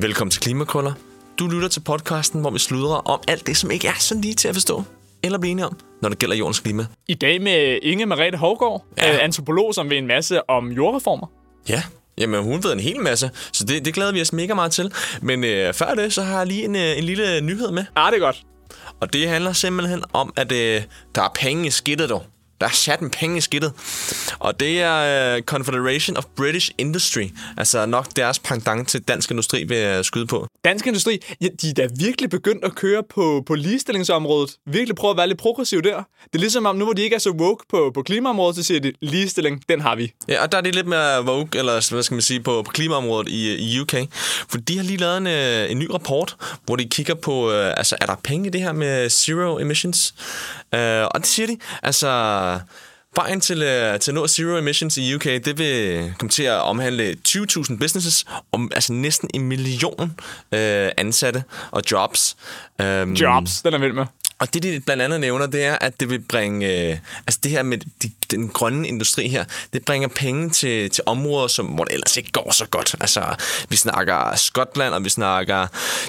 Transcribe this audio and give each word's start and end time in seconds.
Velkommen 0.00 0.30
til 0.30 0.40
Klimakrøller. 0.42 0.92
Du 1.38 1.48
lytter 1.48 1.68
til 1.68 1.80
podcasten, 1.80 2.40
hvor 2.40 2.50
vi 2.50 2.58
sludrer 2.58 2.96
om 2.96 3.20
alt 3.28 3.46
det, 3.46 3.56
som 3.56 3.70
ikke 3.70 3.88
er 3.88 3.92
så 3.98 4.14
lige 4.14 4.34
til 4.34 4.48
at 4.48 4.54
forstå 4.54 4.82
eller 5.22 5.38
blive 5.38 5.50
enige 5.50 5.66
om, 5.66 5.76
når 6.02 6.08
det 6.08 6.18
gælder 6.18 6.36
jordens 6.36 6.60
klima. 6.60 6.86
I 7.08 7.14
dag 7.14 7.42
med 7.42 7.78
Inge 7.82 8.06
Merete 8.06 8.38
Hovgaard, 8.38 8.84
Ja. 8.98 9.12
ja. 9.12 9.18
antropolog, 9.24 9.74
som 9.74 9.90
ved 9.90 9.96
en 9.98 10.06
masse 10.06 10.50
om 10.50 10.68
jordreformer. 10.72 11.26
Ja, 11.68 11.82
jamen 12.18 12.42
hun 12.42 12.64
ved 12.64 12.72
en 12.72 12.80
hel 12.80 13.00
masse, 13.00 13.30
så 13.52 13.64
det, 13.64 13.84
det 13.84 13.94
glæder 13.94 14.12
vi 14.12 14.20
os 14.20 14.32
mega 14.32 14.54
meget 14.54 14.72
til. 14.72 14.92
Men 15.22 15.44
øh, 15.44 15.74
før 15.74 15.94
det, 15.94 16.12
så 16.12 16.22
har 16.22 16.38
jeg 16.38 16.46
lige 16.46 16.64
en, 16.64 16.76
øh, 16.76 16.98
en 16.98 17.04
lille 17.04 17.40
nyhed 17.40 17.70
med. 17.70 17.84
Ah, 17.96 18.12
det 18.12 18.16
er 18.18 18.24
godt. 18.24 18.42
Og 19.00 19.12
det 19.12 19.28
handler 19.28 19.52
simpelthen 19.52 20.02
om, 20.12 20.32
at 20.36 20.52
øh, 20.52 20.82
der 21.14 21.22
er 21.22 21.28
penge 21.34 21.66
i 21.66 21.70
skidtet, 21.70 22.08
dog. 22.08 22.24
Der 22.60 22.66
er 22.66 22.70
sat 22.70 23.00
en 23.00 23.10
penge 23.10 23.38
i 23.38 23.40
skidtet. 23.40 23.72
Og 24.38 24.60
det 24.60 24.80
er 24.80 25.36
øh, 25.36 25.42
Confederation 25.42 26.16
of 26.16 26.24
British 26.36 26.70
Industry. 26.78 27.28
Altså 27.56 27.86
nok 27.86 28.06
deres 28.16 28.38
pendant 28.38 28.88
til 28.88 29.02
dansk 29.02 29.30
industri 29.30 29.64
vil 29.64 29.76
jeg 29.76 30.04
skyde 30.04 30.26
på. 30.26 30.46
Dansk 30.64 30.86
industri, 30.86 31.18
ja, 31.40 31.48
de 31.62 31.70
er 31.70 31.74
da 31.74 31.88
virkelig 31.96 32.30
begyndt 32.30 32.64
at 32.64 32.74
køre 32.74 33.02
på, 33.14 33.42
på 33.46 33.54
ligestillingsområdet. 33.54 34.56
Virkelig 34.66 34.96
prøve 34.96 35.10
at 35.10 35.16
være 35.16 35.26
lidt 35.28 35.38
progressiv 35.38 35.82
der. 35.82 35.96
Det 36.24 36.34
er 36.34 36.38
ligesom 36.38 36.66
om, 36.66 36.76
nu 36.76 36.84
hvor 36.84 36.92
de 36.92 37.02
ikke 37.02 37.14
er 37.14 37.20
så 37.20 37.30
woke 37.30 37.64
på, 37.70 37.90
på 37.94 38.02
klimaområdet, 38.02 38.56
så 38.56 38.62
siger 38.62 38.80
de, 38.80 38.92
ligestilling, 39.02 39.62
den 39.68 39.80
har 39.80 39.96
vi. 39.96 40.12
Ja, 40.28 40.42
og 40.42 40.52
der 40.52 40.58
er 40.58 40.62
det 40.62 40.74
lidt 40.74 40.86
mere 40.86 41.24
vogue, 41.24 41.48
eller 41.54 41.92
hvad 41.92 42.02
skal 42.02 42.14
man 42.14 42.22
sige, 42.22 42.40
på, 42.40 42.62
på 42.62 42.70
klimaområdet 42.70 43.28
i, 43.28 43.54
i 43.56 43.80
UK. 43.80 43.94
For 44.48 44.58
de 44.58 44.76
har 44.76 44.84
lige 44.84 44.96
lavet 44.96 45.16
en, 45.16 45.26
øh, 45.26 45.70
en 45.70 45.78
ny 45.78 45.90
rapport, 45.90 46.36
hvor 46.64 46.76
de 46.76 46.84
kigger 46.88 47.14
på, 47.14 47.52
øh, 47.52 47.74
altså 47.76 47.96
er 48.00 48.06
der 48.06 48.14
penge 48.24 48.46
i 48.46 48.50
det 48.50 48.60
her 48.60 48.72
med 48.72 49.10
zero 49.10 49.58
emissions? 49.58 50.14
Øh, 50.74 51.04
og 51.04 51.20
det 51.20 51.26
siger 51.26 51.46
de, 51.46 51.58
altså 51.82 52.08
vejen 53.16 53.40
til, 53.40 53.62
øh, 53.62 54.00
til 54.00 54.10
at 54.10 54.14
nå 54.14 54.26
zero 54.26 54.56
emissions 54.56 54.96
i 54.96 55.14
UK, 55.14 55.24
det 55.24 55.58
vil 55.58 56.14
komme 56.18 56.30
til 56.30 56.42
at 56.42 56.60
omhandle 56.60 57.16
20.000 57.28 57.78
businesses, 57.78 58.24
om 58.52 58.70
altså 58.74 58.92
næsten 58.92 59.30
en 59.34 59.42
million 59.42 60.18
øh, 60.52 60.90
ansatte 60.96 61.44
og 61.70 61.82
jobs. 61.90 62.36
Øhm, 62.80 63.12
Jobs, 63.12 63.62
den 63.62 63.74
er 63.74 63.78
vild 63.78 63.92
med. 63.92 64.06
og 64.38 64.54
det, 64.54 64.62
de 64.62 64.80
blandt 64.80 65.02
andet 65.02 65.20
nævner, 65.20 65.46
det 65.46 65.64
er, 65.64 65.78
at 65.80 66.00
det 66.00 66.10
vil 66.10 66.18
bringe... 66.18 66.90
Øh, 66.90 66.98
altså 67.26 67.40
det 67.42 67.50
her 67.50 67.62
med 67.62 67.78
de, 68.02 68.10
den 68.30 68.48
grønne 68.48 68.88
industri 68.88 69.28
her, 69.28 69.44
det 69.72 69.84
bringer 69.84 70.08
penge 70.08 70.50
til, 70.50 70.90
til 70.90 71.04
områder, 71.06 71.48
som, 71.48 71.66
hvor 71.66 71.84
det 71.84 71.94
ellers 71.94 72.16
ikke 72.16 72.32
går 72.32 72.52
så 72.52 72.66
godt. 72.66 72.94
Altså, 73.00 73.24
vi 73.68 73.76
snakker 73.76 74.36
Skotland, 74.36 74.94
og 74.94 75.04
vi 75.04 75.08
snakker 75.08 75.66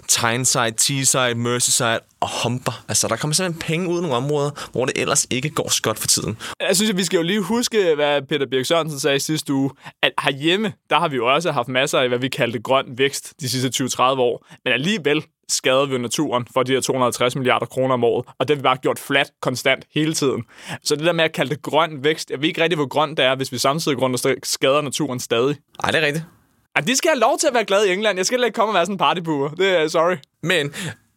Tyneside, 0.08 0.72
Teesside, 0.78 1.36
Merseyside 1.36 2.00
og 2.22 2.44
Humber. 2.44 2.84
Altså, 2.88 3.08
der 3.08 3.16
kommer 3.16 3.34
simpelthen 3.34 3.68
penge 3.68 3.90
ud 3.90 3.96
af 3.96 4.02
nogle 4.02 4.16
områder, 4.16 4.70
hvor 4.72 4.86
det 4.86 4.98
ellers 4.98 5.28
ikke 5.30 5.50
går 5.50 5.70
så 5.70 5.82
godt 5.82 6.00
for 6.00 6.08
tiden. 6.08 6.38
Jeg 6.60 6.76
synes, 6.76 6.92
at 6.92 6.98
vi 6.98 7.04
skal 7.04 7.18
jo 7.18 7.24
lige 7.24 7.42
huske, 7.42 7.96
hvad 7.96 8.22
Peter 8.22 8.46
Birk 8.46 8.66
Sørensen 8.66 9.00
sagde 9.00 9.20
sidste 9.20 9.54
uge, 9.54 9.72
at 10.02 10.12
herhjemme, 10.24 10.74
der 10.90 11.00
har 11.00 11.08
vi 11.08 11.16
jo 11.16 11.34
også 11.34 11.52
haft 11.52 11.68
masser 11.68 12.00
af, 12.00 12.08
hvad 12.08 12.20
vi 12.20 12.30
kaldte 12.30 12.60
grøn 12.60 12.86
vækst 12.88 13.34
de 13.42 13.50
sidste 13.50 13.84
20-30 13.84 14.02
år. 14.02 14.46
Men 14.64 14.74
alligevel 14.74 15.26
skader 15.50 15.86
vi 15.86 15.98
naturen 15.98 16.48
for 16.54 16.64
de 16.64 16.74
her 16.74 16.82
250 16.82 17.36
milliarder 17.36 17.66
kroner 17.66 17.94
om 17.94 18.04
året, 18.04 18.26
og 18.40 18.48
det 18.48 18.56
har 18.56 18.62
vi 18.62 18.64
bare 18.64 18.78
gjort 18.78 19.00
flat, 19.00 19.32
konstant, 19.42 19.86
hele 19.94 20.14
tiden. 20.14 20.44
Så 20.84 20.96
det 20.96 21.06
der 21.06 21.12
med 21.12 21.24
at 21.24 21.32
kalde 21.32 21.50
det 21.56 21.62
grøn 21.62 22.04
vækst, 22.04 22.30
jeg 22.30 22.42
ved 22.42 22.48
ikke 22.48 22.64
rigtig, 22.64 22.78
hvor 22.78 22.88
grønt 22.88 23.18
det 23.18 23.26
er, 23.26 23.36
hvis 23.36 23.52
vi 23.52 23.58
samtidig 23.58 23.98
grund 23.98 24.38
skader 24.44 24.82
naturen 24.82 25.20
stadig. 25.20 25.56
Ej, 25.84 25.92
det 25.92 26.02
er 26.04 26.06
rigtigt. 26.06 26.26
At 26.76 26.88
de 26.88 26.96
skal 26.96 27.10
have 27.10 27.20
lov 27.20 27.38
til 27.38 27.48
at 27.48 27.54
være 27.54 27.66
glade 27.66 27.90
i 27.90 27.94
England. 27.94 28.18
Jeg 28.18 28.26
skal 28.26 28.44
ikke 28.44 28.56
komme 28.56 28.70
og 28.70 28.74
være 28.74 28.86
sådan 28.86 28.94
en 28.94 28.98
partybuer. 28.98 29.50
Det 29.50 29.68
er 29.68 29.88
sorry. 29.88 30.16
Men 30.44 30.74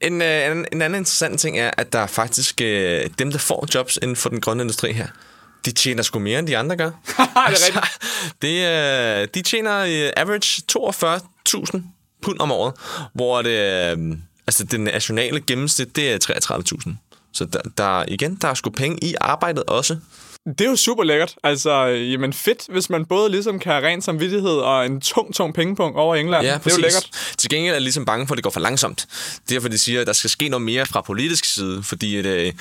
en, 0.07 0.23
øh, 0.23 0.51
en, 0.51 0.67
en 0.73 0.83
anden 0.83 1.01
interessant 1.01 1.41
ting 1.41 1.59
er, 1.59 1.71
at 1.77 1.93
der 1.93 1.99
er 1.99 2.07
faktisk 2.07 2.61
øh, 2.61 3.11
dem, 3.19 3.31
der 3.31 3.39
får 3.39 3.67
jobs 3.75 3.99
inden 4.03 4.17
for 4.17 4.29
den 4.29 4.41
grønne 4.41 4.63
industri 4.63 4.93
her, 4.93 5.07
de 5.65 5.73
tjener 5.73 6.03
sgu 6.03 6.19
mere, 6.19 6.39
end 6.39 6.47
de 6.47 6.57
andre 6.57 6.77
gør. 6.77 6.91
Altså, 7.47 7.73
det 8.43 8.63
er 8.65 8.81
rigtigt. 8.83 9.23
det, 9.23 9.23
øh, 9.23 9.29
de 9.35 9.43
tjener 9.43 9.79
øh, 9.79 10.13
average 10.17 10.63
42.000 11.77 11.83
pund 12.23 12.41
om 12.41 12.53
året, 12.53 12.75
hvor 13.13 13.43
det, 13.43 13.97
øh, 13.99 14.17
altså 14.47 14.65
det 14.65 14.81
nationale 14.81 15.41
gennemsnit, 15.41 15.97
det 15.97 16.13
er 16.13 16.19
33.000. 16.87 16.95
Så 17.33 17.45
der, 17.45 17.61
der, 17.79 18.05
igen, 18.09 18.35
der 18.35 18.49
er 18.49 18.55
sgu 18.55 18.71
penge 18.71 18.99
i 19.05 19.15
arbejdet 19.21 19.65
også. 19.65 19.97
Det 20.47 20.61
er 20.61 20.71
jo 20.71 20.77
super 20.77 21.05
lækkert. 21.05 21.35
Altså, 21.43 21.85
jamen 21.87 22.33
fedt, 22.33 22.67
hvis 22.69 22.91
man 22.91 23.05
både 23.05 23.31
ligesom 23.31 23.59
kan 23.59 23.73
have 23.73 23.87
ren 23.87 24.03
samvittighed 24.03 24.51
og 24.51 24.87
en 24.87 25.01
tung, 25.01 25.35
tung 25.35 25.55
pengepunkt 25.55 25.99
over 25.99 26.17
England. 26.17 26.47
Ja, 26.47 26.55
det 26.65 26.67
er 26.67 26.77
jo 26.77 26.81
lækkert. 26.81 27.09
Til 27.39 27.51
gengæld 27.51 27.71
er 27.71 27.75
jeg 27.75 27.83
ligesom 27.83 28.05
bange 28.05 28.27
for, 28.27 28.35
at 28.35 28.37
det 28.37 28.45
går 28.45 28.51
for 28.51 28.61
langsomt. 28.61 29.07
Derfor 29.49 29.69
de 29.69 29.79
siger, 29.79 30.01
at 30.01 30.07
der 30.07 30.13
skal 30.13 30.31
ske 30.31 30.49
noget 30.49 30.63
mere 30.63 30.87
fra 30.87 31.01
politisk 31.01 31.45
side, 31.45 31.83
fordi 31.83 32.17
at, 32.17 32.27
øh, 32.27 32.53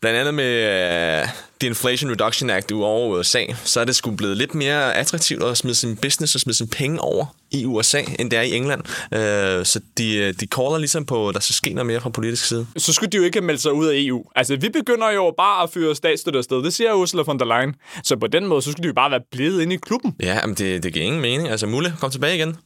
blandt 0.00 0.18
andet 0.18 0.34
med 0.34 1.22
øh, 1.22 1.28
The 1.60 1.68
Inflation 1.68 2.10
Reduction 2.10 2.50
Act 2.50 2.72
over 2.72 3.18
USA, 3.18 3.44
så 3.64 3.80
er 3.80 3.84
det 3.84 3.96
sgu 3.96 4.10
blevet 4.10 4.36
lidt 4.36 4.54
mere 4.54 4.94
attraktivt 4.94 5.44
at 5.44 5.56
smide 5.56 5.74
sin 5.74 5.96
business 5.96 6.34
og 6.34 6.40
smide 6.40 6.56
sin 6.56 6.68
penge 6.68 7.00
over 7.00 7.26
i 7.50 7.64
USA, 7.64 8.00
end 8.18 8.30
det 8.30 8.38
er 8.38 8.42
i 8.42 8.54
England. 8.54 8.80
Øh, 9.14 9.66
så 9.66 9.80
de, 9.98 10.16
øh, 10.16 10.34
de 10.40 10.46
caller 10.46 10.78
ligesom 10.78 11.06
på, 11.06 11.28
at 11.28 11.34
der 11.34 11.40
skal 11.40 11.54
ske 11.54 11.72
noget 11.72 11.86
mere 11.86 12.00
fra 12.00 12.10
politisk 12.10 12.44
side. 12.44 12.66
Så 12.76 12.92
skulle 12.92 13.10
de 13.10 13.16
jo 13.16 13.22
ikke 13.22 13.38
have 13.38 13.46
meldt 13.46 13.62
sig 13.62 13.72
ud 13.72 13.86
af 13.86 13.92
EU. 13.96 14.24
Altså, 14.36 14.56
vi 14.56 14.68
begynder 14.68 15.10
jo 15.10 15.34
bare 15.36 15.62
at 15.62 15.70
fyre 15.70 15.94
statsstøtte 15.94 16.38
afsted. 16.38 16.62
Det 16.62 16.74
siger 16.74 16.92
Ursula 16.92 17.22
von 17.22 17.38
der 17.38 17.44
Leyen. 17.44 17.74
Så 18.04 18.16
på 18.16 18.26
den 18.26 18.46
måde, 18.46 18.62
så 18.62 18.72
skulle 18.72 18.82
de 18.82 18.88
jo 18.88 18.94
bare 18.94 19.10
være 19.10 19.22
blevet 19.32 19.62
inde 19.62 19.74
i 19.74 19.78
klubben. 19.78 20.14
Ja, 20.20 20.46
men 20.46 20.54
det, 20.54 20.82
det 20.82 20.92
giver 20.92 21.06
ingen 21.06 21.20
mening. 21.20 21.48
Altså, 21.48 21.66
Mulle, 21.66 21.94
kom 22.00 22.10
tilbage 22.10 22.36
igen. 22.36 22.56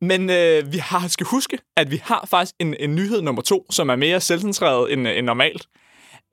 Men 0.00 0.30
øh, 0.30 0.72
vi 0.72 0.78
har, 0.78 1.08
skal 1.08 1.26
huske, 1.26 1.58
at 1.76 1.90
vi 1.90 2.00
har 2.04 2.26
faktisk 2.30 2.54
en, 2.58 2.74
en 2.80 2.94
nyhed 2.94 3.22
nummer 3.22 3.42
to, 3.42 3.66
som 3.70 3.88
er 3.88 3.96
mere 3.96 4.20
selvcentreret 4.20 4.92
end, 4.92 5.08
end 5.08 5.26
normalt. 5.26 5.66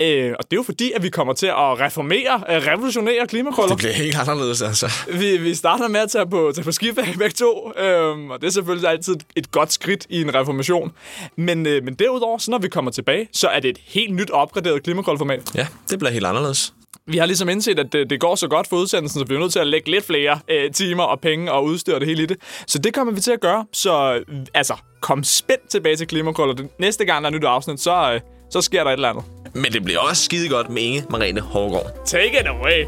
Øh, 0.01 0.33
og 0.39 0.43
det 0.43 0.53
er 0.53 0.59
jo 0.59 0.63
fordi, 0.63 0.91
at 0.95 1.03
vi 1.03 1.09
kommer 1.09 1.33
til 1.33 1.47
at 1.47 1.79
reformere, 1.79 2.43
øh, 2.49 2.55
revolutionere 2.55 3.27
klimakrøller. 3.27 3.75
Det 3.75 3.77
bliver 3.77 3.93
helt 3.93 4.17
anderledes, 4.17 4.61
altså. 4.61 4.91
Vi, 5.13 5.37
vi 5.37 5.55
starter 5.55 5.87
med 5.87 5.99
at 5.99 6.11
tage 6.11 6.27
på, 6.29 6.51
tage 6.55 6.65
på 6.65 6.71
skiferie 6.71 7.13
begge 7.23 7.33
to, 7.33 7.71
øhm, 7.79 8.31
og 8.31 8.41
det 8.41 8.47
er 8.47 8.51
selvfølgelig 8.51 8.89
altid 8.89 9.15
et, 9.35 9.51
godt 9.51 9.73
skridt 9.73 10.05
i 10.09 10.21
en 10.21 10.35
reformation. 10.35 10.91
Men, 11.35 11.65
øh, 11.65 11.83
men 11.83 11.93
derudover, 11.93 12.37
så 12.37 12.51
når 12.51 12.57
vi 12.57 12.67
kommer 12.67 12.91
tilbage, 12.91 13.27
så 13.33 13.47
er 13.47 13.59
det 13.59 13.69
et 13.69 13.79
helt 13.85 14.15
nyt 14.15 14.29
opgraderet 14.29 14.83
klimakrølformat. 14.83 15.55
Ja, 15.55 15.67
det 15.89 15.99
bliver 15.99 16.11
helt 16.11 16.25
anderledes. 16.25 16.73
Vi 17.07 17.17
har 17.17 17.25
ligesom 17.25 17.49
indset, 17.49 17.79
at 17.79 17.93
det, 17.93 18.09
det 18.09 18.19
går 18.19 18.35
så 18.35 18.47
godt 18.47 18.67
for 18.67 18.75
udsendelsen, 18.75 19.19
så 19.19 19.25
vi 19.25 19.35
er 19.35 19.39
nødt 19.39 19.51
til 19.51 19.59
at 19.59 19.67
lægge 19.67 19.91
lidt 19.91 20.05
flere 20.05 20.39
øh, 20.49 20.71
timer 20.71 21.03
og 21.03 21.19
penge 21.19 21.51
og 21.51 21.63
udstyr 21.63 21.93
og 21.93 21.99
det 21.99 22.07
hele 22.07 22.23
i 22.23 22.25
det. 22.25 22.37
Så 22.67 22.79
det 22.79 22.93
kommer 22.93 23.13
vi 23.13 23.21
til 23.21 23.31
at 23.31 23.41
gøre. 23.41 23.65
Så 23.73 24.15
øh, 24.15 24.45
altså, 24.53 24.73
kom 25.01 25.23
spændt 25.23 25.69
tilbage 25.69 25.95
til 25.95 26.07
klimakrøller. 26.07 26.55
Næste 26.79 27.05
gang, 27.05 27.23
der 27.23 27.29
er 27.29 27.33
nyt 27.33 27.43
afsnit, 27.43 27.79
så, 27.79 28.13
øh, 28.13 28.21
så 28.49 28.61
sker 28.61 28.83
der 28.83 28.91
et 28.91 28.93
eller 28.93 29.09
andet. 29.09 29.38
Men 29.53 29.71
det 29.71 29.83
bliver 29.83 29.99
også 29.99 30.23
skide 30.23 30.49
godt 30.49 30.69
med 30.69 30.81
Inge 30.81 31.05
Marene 31.09 31.41
Hårgaard. 31.41 32.05
Take 32.05 32.39
it 32.39 32.47
away! 32.47 32.85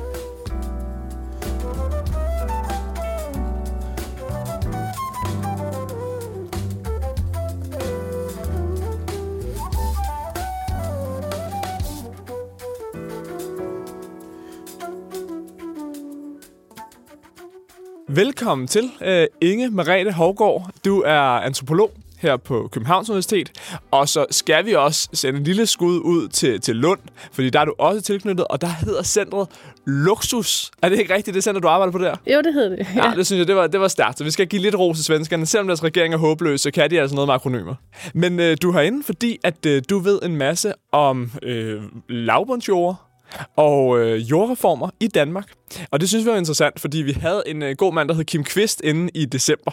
Velkommen 18.15 18.67
til, 18.67 18.91
uh, 19.01 19.49
Inge 19.49 19.69
Merete 19.69 20.11
Hovgaard. 20.11 20.69
Du 20.85 21.01
er 21.01 21.19
antropolog 21.19 21.91
her 22.21 22.37
på 22.37 22.69
Københavns 22.71 23.09
Universitet, 23.09 23.51
og 23.91 24.09
så 24.09 24.25
skal 24.31 24.65
vi 24.65 24.73
også 24.73 25.09
sende 25.13 25.39
en 25.39 25.43
lille 25.43 25.65
skud 25.65 25.99
ud 25.99 26.27
til, 26.27 26.61
til 26.61 26.75
Lund, 26.75 26.99
fordi 27.31 27.49
der 27.49 27.59
er 27.59 27.65
du 27.65 27.73
også 27.77 28.01
tilknyttet, 28.01 28.47
og 28.47 28.61
der 28.61 28.67
hedder 28.67 29.03
centret 29.03 29.47
Luxus. 29.87 30.71
Er 30.81 30.89
det 30.89 30.99
ikke 30.99 31.13
rigtigt, 31.13 31.35
det 31.35 31.43
center, 31.43 31.61
du 31.61 31.67
arbejder 31.67 31.91
på 31.91 31.97
der? 31.97 32.15
Jo, 32.33 32.41
det 32.41 32.53
hed 32.53 32.69
det. 32.69 32.87
Ja, 32.95 33.13
det 33.15 33.25
synes 33.25 33.39
jeg, 33.39 33.47
det 33.47 33.55
var, 33.55 33.67
det 33.67 33.79
var 33.79 33.87
stærkt. 33.87 34.17
Så 34.17 34.23
vi 34.23 34.31
skal 34.31 34.47
give 34.47 34.61
lidt 34.61 34.75
ros 34.75 34.97
til 34.97 35.05
svenskerne. 35.05 35.45
Selvom 35.45 35.67
deres 35.67 35.83
regering 35.83 36.13
er 36.13 36.17
håbløs, 36.17 36.61
så 36.61 36.71
kan 36.71 36.89
de 36.89 37.01
altså 37.01 37.15
noget 37.15 37.27
med 37.27 37.35
akronymer. 37.35 37.75
Men 38.13 38.39
øh, 38.39 38.57
du 38.61 38.69
er 38.69 38.73
herinde, 38.73 39.03
fordi 39.03 39.39
at 39.43 39.65
øh, 39.65 39.81
du 39.89 39.99
ved 39.99 40.19
en 40.23 40.35
masse 40.35 40.73
om 40.91 41.31
øh, 41.43 41.81
lavbundsjord 42.09 43.10
og 43.55 43.99
øh, 43.99 44.31
jordreformer 44.31 44.89
i 44.99 45.07
Danmark. 45.07 45.51
Og 45.91 46.01
det 46.01 46.09
synes 46.09 46.25
vi 46.25 46.31
var 46.31 46.37
interessant, 46.37 46.79
fordi 46.79 46.97
vi 46.97 47.11
havde 47.11 47.43
en 47.45 47.61
øh, 47.61 47.75
god 47.75 47.93
mand, 47.93 48.09
der 48.09 48.15
hed 48.15 48.23
Kim 48.23 48.43
Kvist 48.43 48.81
inde 48.83 49.09
i 49.13 49.25
december, 49.25 49.71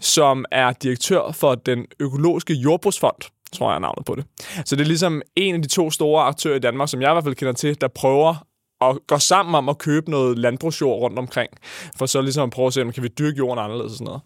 som 0.00 0.44
er 0.52 0.72
direktør 0.72 1.32
for 1.32 1.54
den 1.54 1.86
økologiske 2.00 2.54
jordbrugsfond 2.54 3.30
tror 3.52 3.70
jeg 3.70 3.74
er 3.74 3.80
navnet 3.80 4.04
på 4.04 4.14
det. 4.14 4.24
Så 4.64 4.76
det 4.76 4.82
er 4.82 4.86
ligesom 4.86 5.22
en 5.36 5.54
af 5.54 5.62
de 5.62 5.68
to 5.68 5.90
store 5.90 6.24
aktører 6.24 6.56
i 6.56 6.58
Danmark, 6.58 6.88
som 6.88 7.02
jeg 7.02 7.10
i 7.10 7.14
hvert 7.14 7.24
fald 7.24 7.34
kender 7.34 7.52
til, 7.52 7.80
der 7.80 7.88
prøver 7.88 8.34
at 8.80 8.98
gå 9.06 9.18
sammen 9.18 9.54
om 9.54 9.68
at 9.68 9.78
købe 9.78 10.10
noget 10.10 10.38
landbrugsjord 10.38 11.00
rundt 11.00 11.18
omkring, 11.18 11.50
for 11.96 12.06
så 12.06 12.20
ligesom 12.20 12.42
at 12.42 12.50
prøve 12.50 12.66
at 12.66 12.72
se, 12.72 12.82
om 12.82 12.92
kan 12.92 13.02
vi 13.02 13.08
dyrke 13.08 13.36
jorden 13.38 13.64
anderledes 13.64 13.92
og 13.92 13.98
sådan 13.98 14.04
noget. 14.04 14.22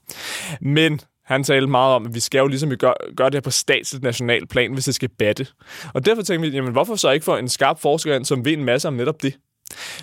Men 0.61 1.00
han 1.24 1.44
talte 1.44 1.66
meget 1.66 1.94
om, 1.94 2.06
at 2.06 2.14
vi 2.14 2.20
skal 2.20 2.38
jo 2.38 2.46
ligesom 2.46 2.70
gøre, 2.70 2.94
gøre 3.16 3.26
det 3.30 3.34
her 3.34 3.40
på 3.40 3.50
statsligt 3.50 4.04
national 4.04 4.46
plan, 4.46 4.72
hvis 4.72 4.84
det 4.84 4.94
skal 4.94 5.08
batte. 5.19 5.46
Og 5.94 6.06
derfor 6.06 6.22
tænkte 6.22 6.50
vi, 6.50 6.56
jamen 6.56 6.72
hvorfor 6.72 6.96
så 6.96 7.10
ikke 7.10 7.24
få 7.24 7.36
en 7.36 7.48
skarp 7.48 7.80
forsker 7.80 8.16
ind, 8.16 8.24
som 8.24 8.44
ved 8.44 8.52
en 8.52 8.64
masse 8.64 8.88
om 8.88 8.94
netop 8.94 9.22
det? 9.22 9.34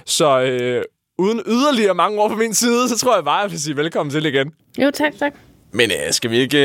Så 0.05 0.41
øh, 0.41 0.83
uden 1.17 1.41
yderligere 1.47 1.95
mange 1.95 2.19
ord 2.19 2.29
på 2.29 2.35
min 2.35 2.53
side, 2.53 2.89
så 2.89 2.97
tror 2.97 3.15
jeg 3.15 3.23
bare, 3.23 3.39
at 3.39 3.43
jeg 3.43 3.51
vil 3.51 3.61
sige 3.61 3.77
velkommen 3.77 4.11
til 4.11 4.25
igen. 4.25 4.51
Jo, 4.81 4.91
tak, 4.91 5.13
tak. 5.19 5.33
Men 5.71 5.91
øh, 5.91 6.11
skal 6.11 6.31
vi 6.31 6.37
ikke 6.37 6.57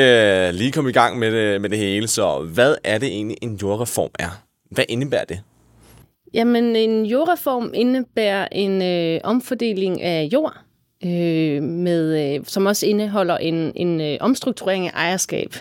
øh, 0.48 0.54
lige 0.54 0.72
komme 0.72 0.90
i 0.90 0.92
gang 0.92 1.18
med 1.18 1.32
det, 1.32 1.60
med 1.60 1.70
det 1.70 1.78
hele? 1.78 2.08
Så 2.08 2.38
hvad 2.38 2.74
er 2.84 2.98
det 2.98 3.08
egentlig, 3.08 3.36
en 3.42 3.54
jordreform 3.54 4.10
er? 4.18 4.42
Hvad 4.70 4.84
indebærer 4.88 5.24
det? 5.24 5.40
Jamen, 6.34 6.76
en 6.76 7.06
jordreform 7.06 7.70
indebærer 7.74 8.48
en 8.52 8.82
øh, 8.82 9.20
omfordeling 9.24 10.02
af 10.02 10.28
jord 10.32 10.56
øh, 11.06 11.62
med, 11.62 12.34
øh, 12.34 12.40
som 12.46 12.66
også 12.66 12.86
indeholder 12.86 13.36
en, 13.36 13.72
en 13.76 14.00
øh, 14.00 14.16
omstrukturering 14.20 14.86
af 14.86 14.90
ejerskab. 14.94 15.54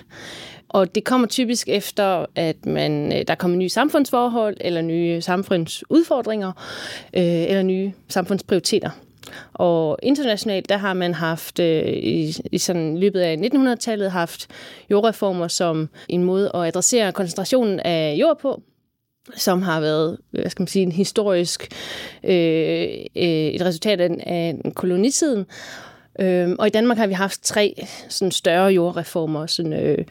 Og 0.69 0.95
det 0.95 1.03
kommer 1.03 1.27
typisk 1.27 1.69
efter, 1.69 2.25
at 2.35 2.65
man, 2.65 3.13
øh, 3.13 3.23
der 3.27 3.35
kommer 3.35 3.57
nye 3.57 3.69
samfundsforhold, 3.69 4.57
eller 4.61 4.81
nye 4.81 5.21
samfundsudfordringer, 5.21 6.51
øh, 7.13 7.23
eller 7.23 7.63
nye 7.63 7.91
samfundsprioriteter. 8.09 8.89
Og 9.53 9.99
internationalt, 10.03 10.69
der 10.69 10.77
har 10.77 10.93
man 10.93 11.13
haft 11.13 11.59
øh, 11.59 11.87
i, 11.87 12.35
i 12.51 12.57
sådan 12.57 12.97
løbet 12.97 13.19
af 13.19 13.35
1900-tallet 13.35 14.11
haft 14.11 14.47
jordreformer 14.91 15.47
som 15.47 15.89
en 16.09 16.23
måde 16.23 16.51
at 16.53 16.65
adressere 16.65 17.11
koncentrationen 17.11 17.79
af 17.79 18.15
jord 18.19 18.39
på, 18.39 18.61
som 19.35 19.61
har 19.61 19.79
været, 19.79 20.17
hvad 20.31 20.49
skal 20.49 20.61
man 20.61 20.67
sige, 20.67 20.83
en 20.83 20.91
historisk 20.91 21.67
øh, 22.23 22.33
øh, 23.15 23.23
et 23.25 23.61
resultat 23.61 24.01
af, 24.01 24.09
af 24.25 24.73
kolonitiden. 24.75 25.45
Øh, 26.19 26.49
og 26.59 26.67
i 26.67 26.69
Danmark 26.69 26.97
har 26.97 27.07
vi 27.07 27.13
haft 27.13 27.43
tre 27.43 27.87
sådan 28.09 28.31
større 28.31 28.67
jordreformer. 28.67 29.45
Sådan, 29.45 29.73
øh, 29.73 30.05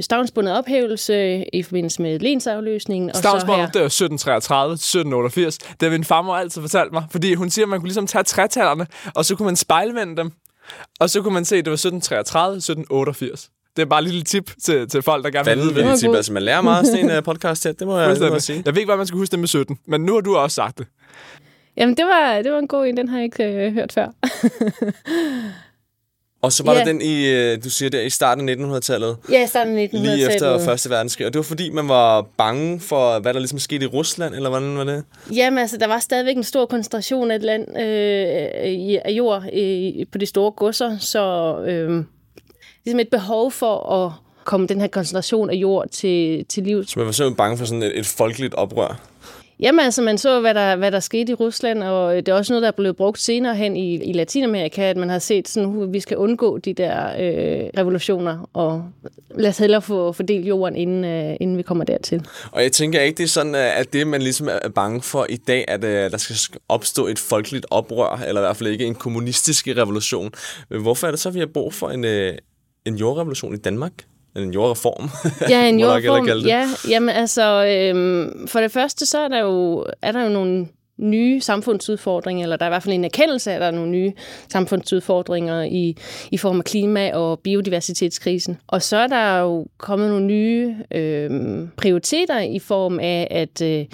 stavnsbundet 0.00 0.58
ophævelse 0.58 1.44
i 1.52 1.62
forbindelse 1.62 2.02
med 2.02 2.18
lensafløsningen. 2.18 3.14
Stavnsbundet, 3.14 3.74
det 3.74 3.82
er 3.82 3.86
1733, 3.86 4.72
1788. 4.74 5.58
Det 5.58 5.82
har 5.82 5.90
min 5.90 6.04
farmor 6.04 6.34
altid 6.34 6.60
fortalt 6.60 6.92
mig, 6.92 7.04
fordi 7.10 7.34
hun 7.34 7.50
siger, 7.50 7.64
at 7.64 7.68
man 7.68 7.80
kunne 7.80 7.88
ligesom 7.88 8.06
tage 8.06 8.24
trætallerne, 8.24 8.86
og 9.14 9.24
så 9.24 9.36
kunne 9.36 9.46
man 9.46 9.56
spejlvende 9.56 10.16
dem. 10.16 10.32
Og 11.00 11.10
så 11.10 11.22
kunne 11.22 11.34
man 11.34 11.44
se, 11.44 11.56
at 11.56 11.64
det 11.64 11.70
var 11.70 11.74
1733, 11.74 12.56
1788. 12.56 13.50
Det 13.78 13.84
er 13.84 13.88
bare 13.88 14.00
et 14.00 14.08
lille 14.08 14.22
tip 14.22 14.50
til, 14.62 14.88
til 14.88 15.02
folk, 15.02 15.24
der 15.24 15.30
gerne 15.30 15.50
vil 15.50 15.74
vide 15.74 15.90
det. 15.90 15.98
tip. 16.00 16.14
Altså, 16.14 16.32
man 16.32 16.42
lærer 16.42 16.60
meget 16.60 16.80
af 16.80 16.86
sådan 16.86 17.10
en 17.10 17.16
uh, 17.16 17.22
podcast 17.22 17.64
her. 17.64 17.72
Det 17.72 17.86
må 17.86 17.98
jeg, 17.98 18.10
det 18.10 18.20
må 18.20 18.32
jeg 18.32 18.42
sige. 18.42 18.62
Jeg 18.66 18.74
ved 18.74 18.80
ikke, 18.80 18.88
hvad 18.88 18.96
man 18.96 19.06
skal 19.06 19.18
huske 19.18 19.30
det 19.30 19.38
med 19.38 19.48
17, 19.48 19.78
men 19.86 20.00
nu 20.00 20.14
har 20.14 20.20
du 20.20 20.36
også 20.36 20.54
sagt 20.54 20.78
det. 20.78 20.86
Jamen, 21.76 21.96
det 21.96 22.04
var, 22.04 22.42
det 22.42 22.52
var 22.52 22.58
en 22.58 22.68
god 22.68 22.86
en. 22.86 22.96
Den 22.96 23.08
har 23.08 23.16
jeg 23.16 23.24
ikke 23.24 23.44
øh, 23.44 23.72
hørt 23.72 23.92
før. 23.92 24.06
Og 26.42 26.52
så 26.52 26.64
var 26.64 26.74
yeah. 26.74 26.86
der 26.86 26.92
den 26.92 27.02
i, 27.02 27.26
øh, 27.26 27.64
du 27.64 27.70
siger 27.70 27.90
der, 27.90 28.00
i 28.00 28.10
starten 28.10 28.48
af 28.48 28.54
1900-tallet. 28.54 29.16
Ja, 29.30 29.44
i 29.44 29.46
starten 29.46 29.78
af 29.78 29.86
1900-tallet. 29.86 30.16
Lige 30.16 30.34
efter 30.34 30.58
Første 30.58 30.90
Verdenskrig. 30.90 31.26
Og 31.26 31.32
det 31.32 31.38
var 31.38 31.42
fordi, 31.44 31.70
man 31.70 31.88
var 31.88 32.26
bange 32.36 32.80
for, 32.80 33.18
hvad 33.18 33.34
der 33.34 33.40
ligesom 33.40 33.58
skete 33.58 33.84
i 33.84 33.88
Rusland, 33.88 34.34
eller 34.34 34.48
hvordan 34.48 34.76
var 34.76 34.84
det? 34.84 35.04
Jamen, 35.34 35.58
altså, 35.58 35.76
der 35.76 35.86
var 35.86 35.98
stadigvæk 35.98 36.36
en 36.36 36.44
stor 36.44 36.66
koncentration 36.66 37.30
af 37.30 37.36
et 37.36 37.42
land 37.42 37.68
øh, 37.68 38.98
af 39.04 39.10
jord 39.10 39.42
øh, 39.52 40.06
på 40.12 40.18
de 40.18 40.26
store 40.26 40.50
godser, 40.50 40.98
så 40.98 41.56
øh, 41.66 42.04
ligesom 42.88 43.00
et 43.00 43.08
behov 43.08 43.52
for 43.52 43.92
at 43.92 44.12
komme 44.44 44.66
den 44.66 44.80
her 44.80 44.88
koncentration 44.88 45.50
af 45.50 45.54
jord 45.54 45.88
til, 45.88 46.44
til 46.44 46.62
liv. 46.62 46.84
Så 46.84 46.94
man 46.96 47.06
var 47.06 47.12
simpelthen 47.12 47.36
bange 47.36 47.58
for 47.58 47.64
sådan 47.64 47.82
et, 47.82 47.98
et 47.98 48.06
folkeligt 48.06 48.54
oprør? 48.54 49.00
Jamen 49.60 49.80
altså, 49.80 50.02
man 50.02 50.18
så, 50.18 50.40
hvad 50.40 50.54
der, 50.54 50.76
hvad 50.76 50.92
der 50.92 51.00
skete 51.00 51.32
i 51.32 51.34
Rusland, 51.34 51.82
og 51.82 52.16
det 52.16 52.28
er 52.28 52.34
også 52.34 52.52
noget, 52.52 52.62
der 52.62 52.68
er 52.68 52.72
blevet 52.72 52.96
brugt 52.96 53.20
senere 53.20 53.54
hen 53.54 53.76
i, 53.76 53.94
i 53.94 54.12
Latinamerika, 54.12 54.82
at 54.82 54.96
man 54.96 55.08
har 55.08 55.18
set, 55.18 55.48
sådan, 55.48 55.82
at 55.82 55.92
vi 55.92 56.00
skal 56.00 56.16
undgå 56.16 56.58
de 56.58 56.74
der 56.74 57.08
øh, 57.08 57.70
revolutioner, 57.78 58.50
og 58.52 58.84
lad 59.34 59.50
os 59.50 59.58
hellere 59.58 59.82
få 59.82 60.12
fordelt 60.12 60.46
jorden, 60.46 60.76
inden, 60.76 61.04
øh, 61.04 61.36
inden 61.40 61.56
vi 61.56 61.62
kommer 61.62 61.84
dertil. 61.84 62.26
Og 62.52 62.62
jeg 62.62 62.72
tænker 62.72 63.00
ikke, 63.00 63.16
det 63.16 63.24
er 63.24 63.28
sådan, 63.28 63.54
at 63.54 63.92
det, 63.92 64.06
man 64.06 64.22
ligesom 64.22 64.48
er 64.62 64.68
bange 64.68 65.02
for 65.02 65.26
i 65.28 65.36
dag, 65.36 65.64
at 65.68 65.84
øh, 65.84 66.10
der 66.10 66.16
skal 66.16 66.36
opstå 66.68 67.06
et 67.06 67.18
folkeligt 67.18 67.66
oprør, 67.70 68.22
eller 68.26 68.40
i 68.40 68.44
hvert 68.44 68.56
fald 68.56 68.68
ikke 68.68 68.86
en 68.86 68.94
kommunistisk 68.94 69.68
revolution. 69.68 70.30
Men 70.70 70.82
hvorfor 70.82 71.06
er 71.06 71.10
det 71.10 71.20
så, 71.20 71.28
at 71.28 71.34
vi 71.34 71.40
har 71.40 71.46
brug 71.46 71.74
for 71.74 71.90
en, 71.90 72.04
øh, 72.04 72.34
en 72.88 72.96
jordrevolution 72.96 73.54
i 73.54 73.58
Danmark? 73.58 73.92
En 74.36 74.50
jordreform. 74.50 75.10
Ja, 75.50 75.68
en 75.68 75.80
jordreform. 75.84 76.46
Ja, 76.46 76.68
jamen 76.90 77.08
altså, 77.08 77.66
øhm, 77.66 78.48
for 78.48 78.60
det 78.60 78.72
første, 78.72 79.06
så 79.06 79.18
er 79.18 79.28
der 79.28 79.40
jo, 79.40 79.86
er 80.02 80.12
der 80.12 80.22
jo 80.22 80.28
nogle 80.28 80.66
nye 80.98 81.40
samfundsudfordringer, 81.40 82.42
eller 82.42 82.56
der 82.56 82.64
er 82.64 82.68
i 82.68 82.70
hvert 82.70 82.82
fald 82.82 82.94
en 82.94 83.04
erkendelse 83.04 83.50
af, 83.50 83.54
at 83.54 83.60
der 83.60 83.66
er 83.66 83.70
nogle 83.70 83.90
nye 83.90 84.12
samfundsudfordringer 84.48 85.62
i, 85.62 85.96
i 86.30 86.36
form 86.36 86.58
af 86.58 86.64
klima- 86.64 87.14
og 87.14 87.40
biodiversitetskrisen. 87.40 88.58
Og 88.66 88.82
så 88.82 88.96
er 88.96 89.06
der 89.06 89.38
jo 89.38 89.66
kommet 89.78 90.10
nogle 90.10 90.26
nye 90.26 90.76
øhm, 90.90 91.68
prioriteter 91.76 92.40
i 92.40 92.58
form 92.58 92.98
af, 93.00 93.28
at, 93.30 93.62
øh, 93.62 93.84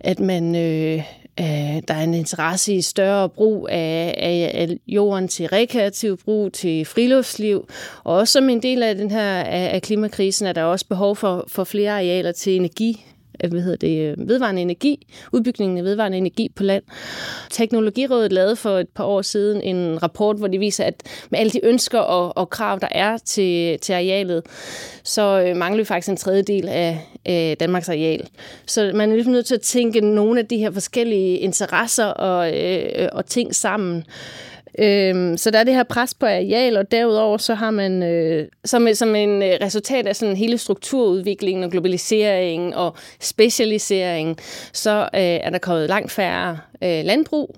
at 0.00 0.20
man 0.20 0.56
øh, 0.56 1.02
Øh, 1.40 1.82
der 1.88 1.94
er 1.94 2.02
en 2.02 2.14
interesse 2.14 2.74
i 2.74 2.80
større 2.80 3.28
brug 3.28 3.68
af, 3.70 4.14
af, 4.18 4.50
af 4.54 4.76
jorden 4.86 5.28
til 5.28 5.46
rekreativ 5.46 6.18
brug, 6.24 6.52
til 6.52 6.84
friluftsliv. 6.84 7.68
Og 8.04 8.16
også 8.16 8.32
som 8.32 8.48
en 8.48 8.62
del 8.62 8.82
af 8.82 8.94
den 8.94 9.10
her 9.10 9.40
af, 9.40 9.74
af 9.74 9.82
klimakrisen 9.82 10.46
er 10.46 10.52
der 10.52 10.62
også 10.62 10.86
behov 10.86 11.16
for, 11.16 11.44
for 11.48 11.64
flere 11.64 11.92
arealer 11.92 12.32
til 12.32 12.56
energi 12.56 13.04
hvad 13.48 13.60
hedder 13.60 13.76
det, 13.76 14.10
øh, 14.10 14.28
vedvarende 14.28 14.62
energi, 14.62 15.06
udbygningen 15.32 15.78
af 15.78 15.84
vedvarende 15.84 16.18
energi 16.18 16.48
på 16.56 16.62
land. 16.62 16.82
Teknologirådet 17.50 18.32
lavede 18.32 18.56
for 18.56 18.78
et 18.78 18.88
par 18.88 19.04
år 19.04 19.22
siden 19.22 19.62
en 19.62 20.02
rapport, 20.02 20.36
hvor 20.36 20.48
de 20.48 20.58
viser, 20.58 20.84
at 20.84 21.02
med 21.30 21.38
alle 21.38 21.50
de 21.50 21.64
ønsker 21.64 21.98
og, 21.98 22.36
og 22.36 22.50
krav, 22.50 22.78
der 22.80 22.88
er 22.90 23.18
til, 23.18 23.78
til 23.78 23.92
arealet, 23.92 24.42
så 25.04 25.44
øh, 25.46 25.56
mangler 25.56 25.82
vi 25.82 25.84
faktisk 25.84 26.10
en 26.10 26.16
tredjedel 26.16 26.68
af, 26.68 26.98
af 27.24 27.56
Danmarks 27.60 27.88
areal. 27.88 28.28
Så 28.66 28.92
man 28.94 29.10
er 29.10 29.14
ligesom 29.14 29.32
nødt 29.32 29.46
til 29.46 29.54
at 29.54 29.60
tænke 29.60 30.00
nogle 30.00 30.40
af 30.40 30.46
de 30.46 30.56
her 30.56 30.70
forskellige 30.70 31.38
interesser 31.38 32.06
og, 32.06 32.58
øh, 32.58 33.08
og 33.12 33.26
ting 33.26 33.54
sammen. 33.54 34.04
Øhm, 34.78 35.36
så 35.36 35.50
der 35.50 35.58
er 35.58 35.64
det 35.64 35.74
her 35.74 35.82
pres 35.82 36.14
på 36.14 36.26
areal, 36.26 36.76
og 36.76 36.90
derudover 36.90 37.38
så 37.38 37.54
har 37.54 37.70
man 37.70 38.02
øh, 38.02 38.48
som, 38.64 38.88
som 38.94 39.14
en 39.14 39.42
øh, 39.42 39.58
resultat 39.62 40.06
af 40.06 40.16
sådan 40.16 40.36
hele 40.36 40.58
strukturudviklingen 40.58 41.64
og 41.64 41.70
globaliseringen 41.70 42.74
og 42.74 42.96
specialiseringen, 43.20 44.36
så 44.72 45.02
øh, 45.02 45.20
er 45.20 45.50
der 45.50 45.58
kommet 45.58 45.88
langt 45.88 46.12
færre 46.12 46.58
øh, 46.82 47.04
landbrug, 47.04 47.56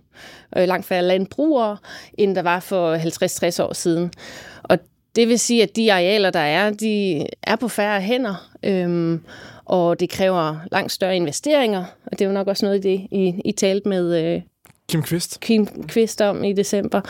øh, 0.56 0.68
langt 0.68 0.86
færre 0.86 1.02
landbrugere, 1.02 1.76
end 2.18 2.34
der 2.34 2.42
var 2.42 2.60
for 2.60 2.96
50-60 2.96 3.62
år 3.62 3.72
siden. 3.72 4.12
Og 4.62 4.78
det 5.16 5.28
vil 5.28 5.38
sige, 5.38 5.62
at 5.62 5.76
de 5.76 5.92
arealer, 5.92 6.30
der 6.30 6.40
er, 6.40 6.70
de 6.70 7.26
er 7.42 7.56
på 7.56 7.68
færre 7.68 8.00
hænder, 8.00 8.50
øhm, 8.62 9.20
og 9.64 10.00
det 10.00 10.10
kræver 10.10 10.56
langt 10.72 10.92
større 10.92 11.16
investeringer, 11.16 11.84
og 12.06 12.12
det 12.12 12.20
er 12.20 12.26
jo 12.26 12.32
nok 12.32 12.48
også 12.48 12.66
noget 12.66 12.76
af 12.76 12.82
det, 12.82 13.06
I, 13.10 13.42
I 13.44 13.52
talte 13.52 13.88
med 13.88 14.24
øh, 14.24 14.42
Kim 14.92 15.02
Kvist. 15.02 15.40
Kim 15.40 15.66
Kvist 15.66 16.20
om 16.20 16.44
i 16.44 16.52
december. 16.52 17.00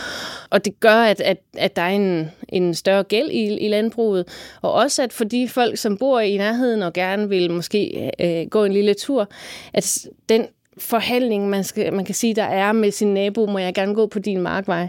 Og 0.50 0.64
det 0.64 0.81
gør, 0.81 0.96
at, 0.96 1.20
at, 1.20 1.38
at 1.56 1.76
der 1.76 1.82
er 1.82 1.88
en, 1.88 2.31
en 2.49 2.75
større 2.75 3.02
gæld 3.02 3.31
i, 3.31 3.58
i 3.58 3.69
landbruget. 3.69 4.29
Og 4.62 4.73
også, 4.73 5.02
at 5.02 5.12
for 5.12 5.25
de 5.25 5.49
folk, 5.49 5.79
som 5.79 5.96
bor 5.96 6.20
i 6.20 6.37
nærheden 6.37 6.82
og 6.82 6.93
gerne 6.93 7.29
vil 7.29 7.50
måske 7.50 8.11
øh, 8.20 8.46
gå 8.46 8.64
en 8.64 8.73
lille 8.73 8.94
tur, 8.94 9.29
at 9.72 10.06
den 10.29 10.46
forhandling, 10.79 11.48
man, 11.48 11.65
skal, 11.65 11.93
man 11.93 12.05
kan 12.05 12.15
sige, 12.15 12.34
der 12.34 12.44
er 12.44 12.72
med 12.72 12.91
sin 12.91 13.15
nabo, 13.15 13.46
må 13.46 13.58
jeg 13.58 13.74
gerne 13.74 13.94
gå 13.94 14.06
på 14.06 14.19
din 14.19 14.41
markvej. 14.41 14.89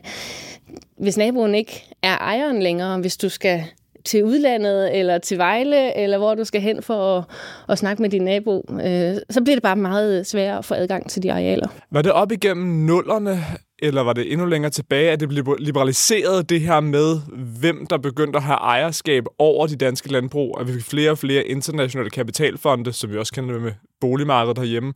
Hvis 0.97 1.17
naboen 1.17 1.55
ikke 1.55 1.85
er 2.01 2.17
ejeren 2.17 2.61
længere, 2.61 2.99
hvis 2.99 3.17
du 3.17 3.29
skal 3.29 3.63
til 4.05 4.23
udlandet, 4.23 4.99
eller 4.99 5.17
til 5.17 5.37
Vejle, 5.37 5.97
eller 5.97 6.17
hvor 6.17 6.35
du 6.35 6.43
skal 6.43 6.61
hen 6.61 6.81
for 6.81 7.17
at, 7.17 7.23
at 7.69 7.77
snakke 7.77 8.01
med 8.01 8.09
din 8.09 8.21
nabo, 8.21 8.65
øh, 8.71 9.15
så 9.29 9.41
bliver 9.43 9.55
det 9.55 9.63
bare 9.63 9.75
meget 9.75 10.27
sværere 10.27 10.57
at 10.57 10.65
få 10.65 10.73
adgang 10.73 11.09
til 11.09 11.23
de 11.23 11.31
arealer. 11.31 11.67
Var 11.91 12.01
det 12.01 12.11
op 12.11 12.31
igennem 12.31 12.85
nullerne, 12.85 13.39
eller 13.79 14.01
var 14.01 14.13
det 14.13 14.31
endnu 14.31 14.45
længere 14.45 14.71
tilbage, 14.71 15.11
at 15.11 15.19
det 15.19 15.29
blev 15.29 15.55
liberaliseret 15.59 16.49
det 16.49 16.61
her 16.61 16.79
med, 16.79 17.19
hvem 17.59 17.85
der 17.89 17.97
begyndte 17.97 18.37
at 18.37 18.43
have 18.43 18.57
ejerskab 18.57 19.23
over 19.39 19.67
de 19.67 19.75
danske 19.75 20.11
landbrug, 20.11 20.57
at 20.59 20.67
vi 20.67 20.73
fik 20.73 20.83
flere 20.83 21.11
og 21.11 21.17
flere 21.17 21.43
internationale 21.43 22.09
kapitalfonde, 22.09 22.93
som 22.93 23.11
vi 23.11 23.17
også 23.17 23.33
kender 23.33 23.59
med 23.59 23.71
boligmarkedet 24.01 24.57
herhjemme, 24.57 24.93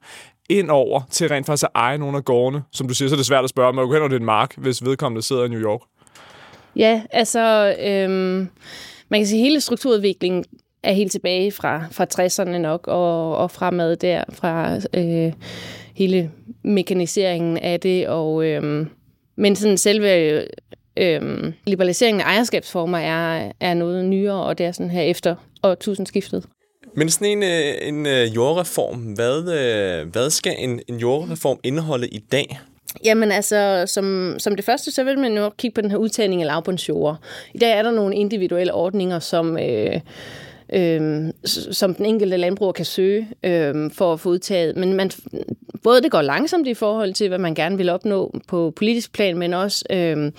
ind 0.49 0.69
over 0.69 1.01
til 1.11 1.29
rent 1.29 1.45
faktisk 1.45 1.63
at 1.63 1.69
eje 1.75 1.97
nogle 1.97 2.17
af 2.17 2.25
gårdene. 2.25 2.63
Som 2.71 2.87
du 2.87 2.93
siger, 2.93 3.09
så 3.09 3.15
er 3.15 3.17
det 3.17 3.25
svært 3.25 3.43
at 3.43 3.49
spørge, 3.49 3.69
om 3.69 3.75
man 3.75 3.91
kan 3.91 4.11
det 4.11 4.19
en 4.19 4.25
mark, 4.25 4.53
hvis 4.57 4.85
vedkommende 4.85 5.21
sidder 5.21 5.45
i 5.45 5.47
New 5.47 5.61
York. 5.61 5.81
Ja, 6.75 7.01
altså... 7.11 7.75
Øhm 7.87 8.49
man 9.09 9.19
kan 9.19 9.27
sige, 9.27 9.39
at 9.39 9.43
hele 9.43 9.61
strukturudviklingen 9.61 10.45
er 10.83 10.93
helt 10.93 11.11
tilbage 11.11 11.51
fra, 11.51 11.85
fra 11.91 12.05
60'erne 12.13 12.57
nok, 12.57 12.87
og, 12.87 13.37
og 13.37 13.51
fremad 13.51 13.95
der, 13.95 14.23
fra 14.33 14.75
øh, 14.93 15.33
hele 15.95 16.31
mekaniseringen 16.63 17.57
af 17.57 17.79
det. 17.79 18.07
Og, 18.07 18.45
øh, 18.45 18.87
men 19.37 19.55
sådan 19.55 19.77
selve 19.77 20.41
øh, 20.97 21.53
liberaliseringen 21.67 22.21
af 22.21 22.25
ejerskabsformer 22.25 22.97
er, 22.97 23.51
er 23.59 23.73
noget 23.73 24.05
nyere, 24.05 24.43
og 24.43 24.57
det 24.57 24.65
er 24.65 24.71
sådan 24.71 24.91
her 24.91 25.01
efter 25.01 25.35
årtusindskiftet. 25.63 26.45
Men 26.95 27.09
sådan 27.09 27.27
en, 27.27 27.43
øh, 27.43 27.87
en 27.87 28.05
øh, 28.05 28.35
jordreform, 28.35 28.99
hvad, 28.99 29.37
øh, 29.39 30.11
hvad 30.11 30.29
skal 30.29 30.55
en, 30.57 30.81
en 30.87 30.95
jordreform 30.95 31.59
indeholde 31.63 32.07
i 32.07 32.19
dag? 32.19 32.59
Jamen 33.05 33.31
altså, 33.31 33.83
som, 33.87 34.35
som 34.39 34.55
det 34.55 34.65
første, 34.65 34.91
så 34.91 35.03
vil 35.03 35.19
man 35.19 35.37
jo 35.37 35.49
kigge 35.49 35.75
på 35.75 35.81
den 35.81 35.91
her 35.91 35.97
udtagning 35.97 36.41
af 36.41 36.47
lavbundsjord. 36.47 37.17
I 37.53 37.57
dag 37.57 37.71
er 37.77 37.83
der 37.83 37.91
nogle 37.91 38.15
individuelle 38.15 38.73
ordninger, 38.73 39.19
som... 39.19 39.57
Øh, 39.57 39.99
øh, 40.73 41.33
som 41.71 41.95
den 41.95 42.05
enkelte 42.05 42.37
landbruger 42.37 42.71
kan 42.71 42.85
søge 42.85 43.27
øh, 43.43 43.91
for 43.91 44.13
at 44.13 44.19
få 44.19 44.29
udtaget. 44.29 44.77
Men 44.77 44.93
man, 44.93 45.11
både 45.83 46.01
det 46.01 46.11
går 46.11 46.21
langsomt 46.21 46.67
i 46.67 46.73
forhold 46.73 47.13
til, 47.13 47.27
hvad 47.27 47.37
man 47.37 47.55
gerne 47.55 47.77
vil 47.77 47.89
opnå 47.89 48.39
på 48.47 48.73
politisk 48.75 49.13
plan, 49.13 49.37
men 49.37 49.53
også 49.53 49.85
øh, 49.89 50.31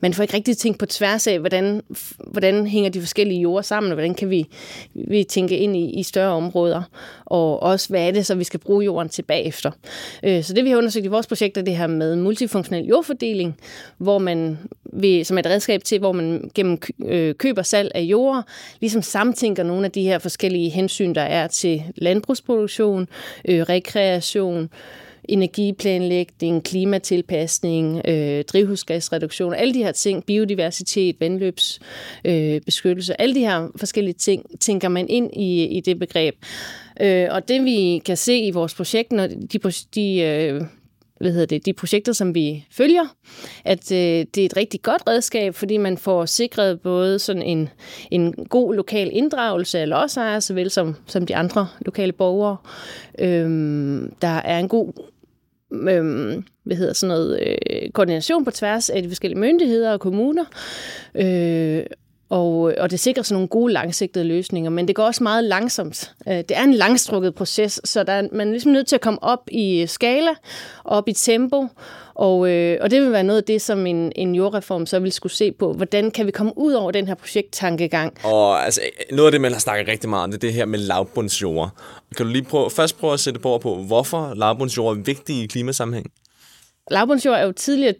man 0.00 0.14
får 0.14 0.22
ikke 0.22 0.34
rigtig 0.34 0.56
tænkt 0.56 0.78
på 0.78 0.86
tværs 0.86 1.26
af, 1.26 1.38
hvordan, 1.38 1.82
hvordan 2.26 2.66
hænger 2.66 2.90
de 2.90 3.00
forskellige 3.00 3.40
jorder 3.40 3.62
sammen, 3.62 3.92
og 3.92 3.94
hvordan 3.94 4.14
kan 4.14 4.30
vi, 4.30 4.46
vi 4.94 5.24
tænke 5.24 5.58
ind 5.58 5.76
i, 5.76 5.90
i 5.90 6.02
større 6.02 6.32
områder, 6.32 6.82
og 7.24 7.62
også 7.62 7.88
hvad 7.88 8.08
er 8.08 8.10
det 8.10 8.26
så, 8.26 8.34
vi 8.34 8.44
skal 8.44 8.60
bruge 8.60 8.84
jorden 8.84 9.08
til 9.08 9.22
bagefter. 9.22 9.70
Øh, 10.22 10.44
så 10.44 10.54
det 10.54 10.64
vi 10.64 10.70
har 10.70 10.76
undersøgt 10.76 11.04
i 11.04 11.08
vores 11.08 11.26
projekt 11.26 11.56
er 11.56 11.62
det 11.62 11.76
her 11.76 11.86
med 11.86 12.16
multifunktionel 12.16 12.86
jordfordeling, 12.86 13.56
hvor 13.98 14.18
man 14.18 14.58
vil, 14.92 15.26
som 15.26 15.38
et 15.38 15.46
redskab 15.46 15.84
til, 15.84 15.98
hvor 15.98 16.12
man 16.12 16.50
gennem 16.54 16.78
øh, 17.04 17.34
køb 17.34 17.58
og 17.58 17.66
salg 17.66 17.90
af 17.94 18.00
jord, 18.00 18.44
ligesom 18.80 19.02
samtænker 19.02 19.62
nogle 19.62 19.84
af 19.84 19.90
de 19.90 20.02
her 20.02 20.18
forskellige 20.18 20.70
hensyn, 20.70 21.14
der 21.14 21.22
er 21.22 21.46
til 21.46 21.82
landbrugsproduktion, 21.96 23.08
øh, 23.48 23.62
rekreation, 23.62 24.70
energiplanlægning, 25.28 26.64
klimatilpasning, 26.64 28.02
øh, 28.08 28.44
drivhusgasreduktion, 28.44 29.54
alle 29.54 29.74
de 29.74 29.82
her 29.82 29.92
ting, 29.92 30.24
biodiversitet, 30.24 31.16
vandløbsbeskyttelse, 31.20 33.12
øh, 33.12 33.16
alle 33.18 33.34
de 33.34 33.40
her 33.40 33.68
forskellige 33.76 34.14
ting, 34.14 34.60
tænker 34.60 34.88
man 34.88 35.08
ind 35.08 35.30
i, 35.36 35.64
i 35.64 35.80
det 35.80 35.98
begreb. 35.98 36.34
Øh, 37.00 37.28
og 37.30 37.48
det 37.48 37.64
vi 37.64 38.02
kan 38.04 38.16
se 38.16 38.38
i 38.38 38.50
vores 38.50 38.74
projekt, 38.74 39.12
når 39.12 39.26
de, 39.26 39.58
de 39.94 40.20
øh, 40.20 40.62
hvad 41.20 41.32
hedder 41.32 41.46
det, 41.46 41.66
de 41.66 41.72
projekter, 41.72 42.12
som 42.12 42.34
vi 42.34 42.66
følger, 42.70 43.04
at 43.64 43.92
øh, 43.92 43.98
det 44.34 44.38
er 44.38 44.44
et 44.44 44.56
rigtig 44.56 44.82
godt 44.82 45.02
redskab, 45.08 45.54
fordi 45.54 45.76
man 45.76 45.98
får 45.98 46.26
sikret 46.26 46.80
både 46.80 47.18
sådan 47.18 47.42
en, 47.42 47.68
en 48.10 48.32
god 48.32 48.74
lokal 48.74 49.10
inddragelse 49.12 49.78
af 49.78 49.88
lodsejere, 49.88 50.40
såvel 50.40 50.70
som, 50.70 50.96
som 51.06 51.26
de 51.26 51.36
andre 51.36 51.68
lokale 51.80 52.12
borgere. 52.12 52.56
Øhm, 53.18 54.14
der 54.22 54.28
er 54.28 54.58
en 54.58 54.68
god 54.68 54.92
øhm, 55.88 56.44
hvad 56.64 56.76
hedder 56.76 56.92
sådan 56.92 57.16
noget, 57.16 57.40
øh, 57.70 57.90
koordination 57.90 58.44
på 58.44 58.50
tværs 58.50 58.90
af 58.90 59.02
de 59.02 59.08
forskellige 59.08 59.40
myndigheder 59.40 59.92
og 59.92 60.00
kommuner. 60.00 60.44
Øh, 61.14 61.86
og, 62.28 62.74
og 62.78 62.90
det 62.90 63.00
sikrer 63.00 63.22
sådan 63.22 63.34
nogle 63.34 63.48
gode 63.48 63.72
langsigtede 63.72 64.24
løsninger, 64.24 64.70
men 64.70 64.88
det 64.88 64.96
går 64.96 65.04
også 65.04 65.22
meget 65.22 65.44
langsomt. 65.44 66.14
Øh, 66.28 66.36
det 66.36 66.50
er 66.50 66.62
en 66.62 66.74
langstrukket 66.74 67.34
proces, 67.34 67.80
så 67.84 68.02
der 68.02 68.12
er, 68.12 68.28
man 68.32 68.46
er 68.48 68.50
ligesom 68.50 68.72
nødt 68.72 68.86
til 68.86 68.96
at 68.96 69.00
komme 69.00 69.22
op 69.22 69.48
i 69.50 69.86
skala, 69.86 70.30
op 70.84 71.08
i 71.08 71.12
tempo, 71.12 71.68
og, 72.14 72.50
øh, 72.50 72.78
og 72.80 72.90
det 72.90 73.02
vil 73.02 73.12
være 73.12 73.22
noget 73.22 73.38
af 73.38 73.44
det, 73.44 73.62
som 73.62 73.86
en, 73.86 74.12
en 74.16 74.34
jordreform 74.34 74.86
så 74.86 74.98
vil 74.98 75.12
skulle 75.12 75.32
se 75.32 75.52
på. 75.52 75.72
Hvordan 75.72 76.10
kan 76.10 76.26
vi 76.26 76.30
komme 76.30 76.52
ud 76.58 76.72
over 76.72 76.90
den 76.90 77.06
her 77.06 77.14
projekttankegang? 77.14 78.16
Og 78.24 78.64
altså, 78.64 78.80
noget 79.12 79.26
af 79.26 79.32
det, 79.32 79.40
man 79.40 79.52
har 79.52 79.60
snakket 79.60 79.88
rigtig 79.88 80.10
meget 80.10 80.24
om, 80.24 80.30
det 80.30 80.36
er 80.36 80.40
det 80.40 80.52
her 80.52 80.66
med 80.66 80.78
lavbundsjord. 80.78 81.70
Kan 82.16 82.26
du 82.26 82.32
lige 82.32 82.44
prøve, 82.44 82.70
først 82.70 82.98
prøve 82.98 83.12
at 83.12 83.20
sætte 83.20 83.40
på, 83.40 83.58
på 83.58 83.74
hvorfor 83.74 84.34
lavbundsjord 84.34 84.96
er 84.96 85.00
vigtig 85.00 85.42
i 85.42 85.46
klimasammenhæng? 85.46 86.06
Lavbundsjord 86.90 87.38
er 87.38 87.42
jo 87.42 87.52
tidligere 87.52 87.94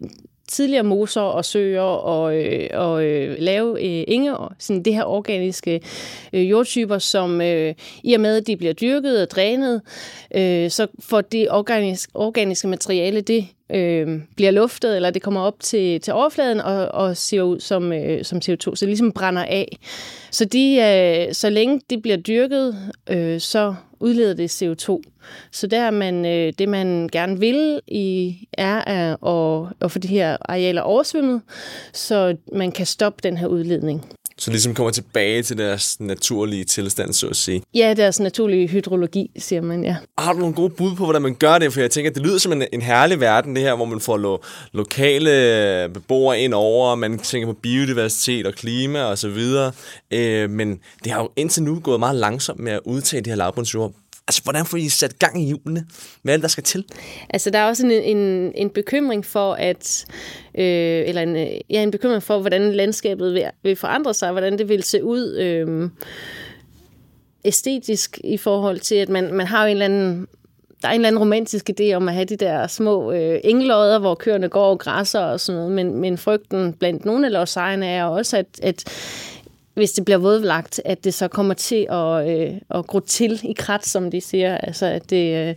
tidligere 0.48 0.84
moser 0.84 1.20
og 1.20 1.44
søer 1.44 1.80
og, 1.80 2.36
øh, 2.36 2.70
og 2.72 3.04
øh, 3.04 3.36
lave 3.38 3.84
øh, 3.84 4.04
inge, 4.08 4.36
og 4.36 4.52
sådan 4.58 4.82
det 4.82 4.94
her 4.94 5.04
organiske 5.04 5.80
øh, 6.32 6.50
jordtyper, 6.50 6.98
som 6.98 7.40
øh, 7.40 7.74
i 8.02 8.14
og 8.14 8.20
med, 8.20 8.36
at 8.36 8.46
de 8.46 8.56
bliver 8.56 8.72
dyrket 8.72 9.22
og 9.22 9.30
drænet, 9.30 9.80
øh, 10.34 10.70
så 10.70 10.86
får 11.00 11.20
det 11.20 11.50
organisk, 11.50 12.10
organiske 12.14 12.68
materiale, 12.68 13.20
det 13.20 13.46
øh, 13.70 14.20
bliver 14.36 14.50
luftet, 14.50 14.96
eller 14.96 15.10
det 15.10 15.22
kommer 15.22 15.40
op 15.40 15.60
til, 15.60 16.00
til 16.00 16.12
overfladen 16.12 16.60
og, 16.60 16.88
og 16.88 17.16
ser 17.16 17.42
ud 17.42 17.60
som, 17.60 17.92
øh, 17.92 18.24
som 18.24 18.38
CO2, 18.38 18.58
så 18.58 18.76
det 18.80 18.88
ligesom 18.88 19.12
brænder 19.12 19.44
af. 19.44 19.78
Så, 20.30 20.44
de, 20.44 20.76
øh, 21.28 21.34
så 21.34 21.50
længe 21.50 21.80
det 21.90 22.02
bliver 22.02 22.16
dyrket, 22.16 22.76
øh, 23.10 23.40
så 23.40 23.74
udleder 24.00 24.34
det 24.34 24.62
CO2. 24.62 25.02
Så 25.52 25.66
der 25.66 25.90
man, 25.90 26.26
øh, 26.26 26.52
det, 26.58 26.68
man 26.68 27.08
gerne 27.12 27.40
vil, 27.40 27.80
i, 27.86 28.36
er 28.52 28.80
at, 28.80 29.18
at, 29.26 29.74
at 29.80 29.92
få 29.92 29.98
de 29.98 30.08
her 30.08 30.36
arealer 30.40 30.82
oversvømmet, 30.82 31.42
så 31.92 32.36
man 32.52 32.72
kan 32.72 32.86
stoppe 32.86 33.20
den 33.22 33.36
her 33.36 33.46
udledning. 33.46 34.04
Så 34.38 34.50
ligesom 34.50 34.74
kommer 34.74 34.90
tilbage 34.90 35.42
til 35.42 35.58
deres 35.58 36.00
naturlige 36.00 36.64
tilstand, 36.64 37.12
så 37.12 37.26
at 37.28 37.36
sige. 37.36 37.62
Ja, 37.74 37.94
deres 37.96 38.20
naturlige 38.20 38.68
hydrologi, 38.68 39.30
siger 39.38 39.62
man, 39.62 39.84
ja. 39.84 39.96
Har 40.18 40.32
du 40.32 40.38
nogle 40.38 40.54
gode 40.54 40.70
bud 40.70 40.94
på, 40.96 41.04
hvordan 41.04 41.22
man 41.22 41.34
gør 41.34 41.58
det? 41.58 41.72
For 41.72 41.80
jeg 41.80 41.90
tænker, 41.90 42.10
det 42.10 42.22
lyder 42.22 42.38
som 42.38 42.52
en, 42.52 42.64
en 42.72 42.82
herlig 42.82 43.20
verden, 43.20 43.56
det 43.56 43.62
her, 43.62 43.74
hvor 43.74 43.84
man 43.84 44.00
får 44.00 44.16
lo- 44.16 44.38
lokale 44.72 45.88
beboere 45.94 46.40
ind 46.40 46.54
over, 46.54 46.94
man 46.94 47.18
tænker 47.18 47.46
på 47.48 47.52
biodiversitet 47.62 48.46
og 48.46 48.52
klima 48.54 49.02
og 49.02 49.18
så 49.18 49.28
videre. 49.28 49.72
Øh, 50.10 50.50
men 50.50 50.78
det 51.04 51.12
har 51.12 51.20
jo 51.20 51.30
indtil 51.36 51.62
nu 51.62 51.80
gået 51.80 52.00
meget 52.00 52.16
langsomt 52.16 52.60
med 52.60 52.72
at 52.72 52.80
udtage 52.84 53.22
de 53.22 53.30
her 53.30 53.36
lavbundsjord. 53.36 53.92
Altså, 54.28 54.42
hvordan 54.42 54.66
får 54.66 54.76
I 54.76 54.88
sat 54.88 55.18
gang 55.18 55.42
i 55.42 55.46
hjulene? 55.46 55.86
Hvad 56.22 56.34
er 56.34 56.36
det, 56.36 56.42
der 56.42 56.48
skal 56.48 56.64
til? 56.64 56.84
Altså, 57.30 57.50
der 57.50 57.58
er 57.58 57.68
også 57.68 57.86
en, 57.86 57.92
en, 57.92 58.52
en 58.54 58.70
bekymring 58.70 59.24
for, 59.24 59.54
at 59.54 60.06
øh, 60.54 61.08
eller 61.08 61.22
en, 61.22 61.36
ja, 61.70 61.82
en 61.82 61.90
bekymring 61.90 62.22
for, 62.22 62.40
hvordan 62.40 62.72
landskabet 62.72 63.34
vil, 63.34 63.44
vil 63.62 63.76
forandre 63.76 64.14
sig, 64.14 64.32
hvordan 64.32 64.58
det 64.58 64.68
vil 64.68 64.82
se 64.82 65.04
ud 65.04 65.36
øh, 65.36 65.90
æstetisk 67.44 68.20
i 68.24 68.36
forhold 68.36 68.80
til, 68.80 68.94
at 68.94 69.08
man, 69.08 69.34
man 69.34 69.46
har 69.46 69.64
jo 69.64 69.66
en 69.66 69.72
eller 69.72 69.84
anden 69.84 70.26
der 70.82 70.88
er 70.88 70.92
en 70.92 71.00
eller 71.00 71.08
anden 71.08 71.18
romantisk 71.18 71.70
idé 71.70 71.92
om 71.92 72.08
at 72.08 72.14
have 72.14 72.24
de 72.24 72.36
der 72.36 72.66
små 72.66 73.12
øh, 73.12 73.40
englodder, 73.44 73.98
hvor 73.98 74.14
køerne 74.14 74.48
går 74.48 74.70
og 74.70 74.78
græsser 74.78 75.20
og 75.20 75.40
sådan 75.40 75.58
noget, 75.60 75.72
men, 75.72 76.00
men 76.00 76.18
frygten 76.18 76.72
blandt 76.72 77.04
nogle 77.04 77.26
af 77.26 77.32
lodsejerne 77.32 77.86
er 77.86 78.04
også, 78.04 78.36
at, 78.36 78.46
at 78.62 78.84
hvis 79.74 79.92
det 79.92 80.04
bliver 80.04 80.18
vådlagt, 80.18 80.80
at 80.84 81.04
det 81.04 81.14
så 81.14 81.28
kommer 81.28 81.54
til 81.54 81.86
at, 81.90 82.28
øh, 82.28 82.54
at 82.70 82.86
gro 82.86 83.00
til 83.00 83.40
i 83.44 83.52
krat, 83.52 83.86
som 83.86 84.10
de 84.10 84.20
siger. 84.20 84.58
Altså, 84.58 84.86
at 84.86 85.10
det, 85.10 85.48
øh, 85.48 85.54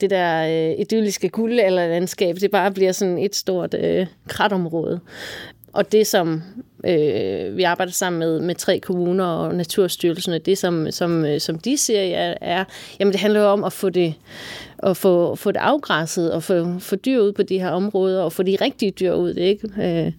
det 0.00 0.10
der 0.10 0.46
øh, 0.46 0.80
idylliske 0.80 1.28
guld 1.28 1.60
eller 1.60 1.88
landskab, 1.88 2.36
det 2.40 2.50
bare 2.50 2.72
bliver 2.72 2.92
sådan 2.92 3.18
et 3.18 3.36
stort 3.36 3.74
øh, 3.74 4.06
kratområde. 4.28 5.00
Og 5.72 5.92
det, 5.92 6.06
som 6.06 6.42
øh, 6.86 7.56
vi 7.56 7.62
arbejder 7.62 7.92
sammen 7.92 8.18
med, 8.18 8.40
med 8.40 8.54
tre 8.54 8.80
kommuner 8.80 9.24
og 9.24 9.54
Naturstyrelsen, 9.54 10.40
det, 10.46 10.58
som, 10.58 10.90
som, 10.90 11.24
øh, 11.24 11.40
som 11.40 11.58
de 11.58 11.76
siger, 11.76 12.04
ja, 12.04 12.34
er, 12.40 12.64
jamen 13.00 13.12
det 13.12 13.20
handler 13.20 13.40
jo 13.40 13.46
om 13.46 13.64
at 13.64 13.72
få 13.72 13.90
det, 13.90 14.14
at 14.78 14.96
få, 14.96 15.34
få 15.34 15.52
det 15.52 15.58
afgræsset 15.58 16.32
og 16.32 16.42
få, 16.42 16.78
få 16.78 16.96
dyr 16.96 17.20
ud 17.20 17.32
på 17.32 17.42
de 17.42 17.58
her 17.58 17.70
områder 17.70 18.22
og 18.22 18.32
få 18.32 18.42
de 18.42 18.56
rigtige 18.60 18.90
dyr 18.90 19.12
ud. 19.12 19.34
Ikke? 19.34 19.68
Øh, 19.82 20.12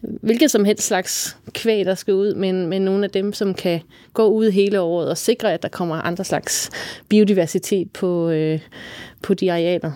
hvilket 0.00 0.50
som 0.50 0.64
helst 0.64 0.86
slags 0.86 1.36
kvæg, 1.52 1.84
der 1.84 1.94
skal 1.94 2.14
ud, 2.14 2.34
men, 2.34 2.66
men 2.66 2.82
nogle 2.82 3.04
af 3.04 3.10
dem, 3.10 3.32
som 3.32 3.54
kan 3.54 3.80
gå 4.12 4.26
ud 4.26 4.50
hele 4.50 4.80
året 4.80 5.10
og 5.10 5.18
sikre, 5.18 5.52
at 5.52 5.62
der 5.62 5.68
kommer 5.68 5.96
andre 5.96 6.24
slags 6.24 6.70
biodiversitet 7.08 7.90
på, 7.90 8.30
øh, 8.30 8.60
på 9.22 9.34
de 9.34 9.52
arealer. 9.52 9.92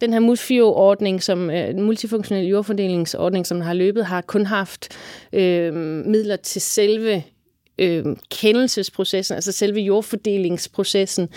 Den 0.00 0.12
her 0.12 0.20
MUSFIO-ordning, 0.20 1.22
som 1.22 1.50
øh, 1.50 1.76
multifunktionel 1.76 2.46
jordfordelingsordning, 2.46 3.46
som 3.46 3.60
har 3.60 3.74
løbet, 3.74 4.06
har 4.06 4.20
kun 4.20 4.46
haft 4.46 4.88
øh, 5.32 5.74
midler 6.06 6.36
til 6.36 6.60
selve 6.60 7.22
øh, 7.78 8.04
kendelsesprocessen, 8.30 9.34
altså 9.34 9.52
selve 9.52 9.80
jordfordelingsprocessen, 9.80 11.28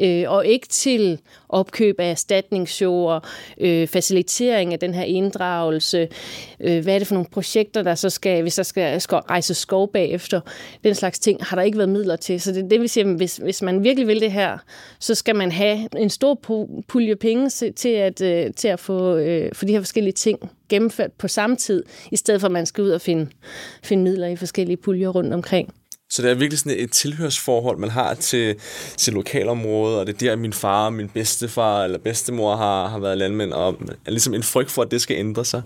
øh, 0.00 0.24
og 0.26 0.46
ikke 0.46 0.68
til 0.68 1.20
opkøb 1.50 2.00
af 2.00 2.10
erstatningsjord, 2.10 3.28
øh, 3.60 3.88
facilitering 3.88 4.72
af 4.72 4.78
den 4.78 4.94
her 4.94 5.02
inddragelse, 5.02 6.08
øh, 6.60 6.82
hvad 6.82 6.94
er 6.94 6.98
det 6.98 7.06
for 7.06 7.14
nogle 7.14 7.28
projekter, 7.32 7.82
der 7.82 7.94
så 7.94 8.10
skal, 8.10 8.42
hvis 8.42 8.54
der 8.54 8.62
skal, 8.62 9.00
skal 9.00 9.18
rejse 9.18 9.54
skov 9.54 9.92
bagefter, 9.92 10.40
den 10.84 10.94
slags 10.94 11.18
ting, 11.18 11.44
har 11.44 11.56
der 11.56 11.62
ikke 11.62 11.78
været 11.78 11.88
midler 11.88 12.16
til. 12.16 12.40
Så 12.40 12.52
det, 12.52 12.70
det 12.70 12.80
vil 12.80 12.88
sige, 12.88 13.04
at 13.04 13.16
hvis, 13.16 13.36
hvis 13.36 13.62
man 13.62 13.84
virkelig 13.84 14.08
vil 14.08 14.20
det 14.20 14.32
her, 14.32 14.58
så 15.00 15.14
skal 15.14 15.36
man 15.36 15.52
have 15.52 15.88
en 15.96 16.10
stor 16.10 16.34
pulje 16.88 17.16
penge 17.16 17.50
til 17.72 17.88
at, 17.88 18.20
øh, 18.20 18.54
til 18.56 18.68
at 18.68 18.80
få, 18.80 19.16
øh, 19.16 19.50
for 19.54 19.66
de 19.66 19.72
her 19.72 19.80
forskellige 19.80 20.12
ting 20.12 20.50
gennemført 20.68 21.12
på 21.12 21.28
samme 21.28 21.56
tid, 21.56 21.84
i 22.10 22.16
stedet 22.16 22.40
for 22.40 22.48
at 22.48 22.52
man 22.52 22.66
skal 22.66 22.84
ud 22.84 22.90
og 22.90 23.00
finde, 23.00 23.26
finde 23.82 24.02
midler 24.02 24.26
i 24.26 24.36
forskellige 24.36 24.76
puljer 24.76 25.08
rundt 25.08 25.34
omkring. 25.34 25.74
Så 26.10 26.22
det 26.22 26.30
er 26.30 26.34
virkelig 26.34 26.58
sådan 26.58 26.78
et 26.78 26.92
tilhørsforhold, 26.92 27.78
man 27.78 27.90
har 27.90 28.14
til, 28.14 28.56
til 28.96 29.12
lokalområdet, 29.12 29.98
og 29.98 30.06
det 30.06 30.14
er 30.14 30.18
der, 30.18 30.36
min 30.36 30.52
far, 30.52 30.90
min 30.90 31.08
bedstefar 31.08 31.84
eller 31.84 31.98
bedstemor 31.98 32.56
har, 32.56 32.88
har 32.88 32.98
været 32.98 33.18
landmænd, 33.18 33.52
og 33.52 33.76
er 34.06 34.10
ligesom 34.10 34.34
en 34.34 34.42
frygt 34.42 34.70
for, 34.70 34.82
at 34.82 34.90
det 34.90 35.00
skal 35.00 35.16
ændre 35.16 35.44
sig. 35.44 35.62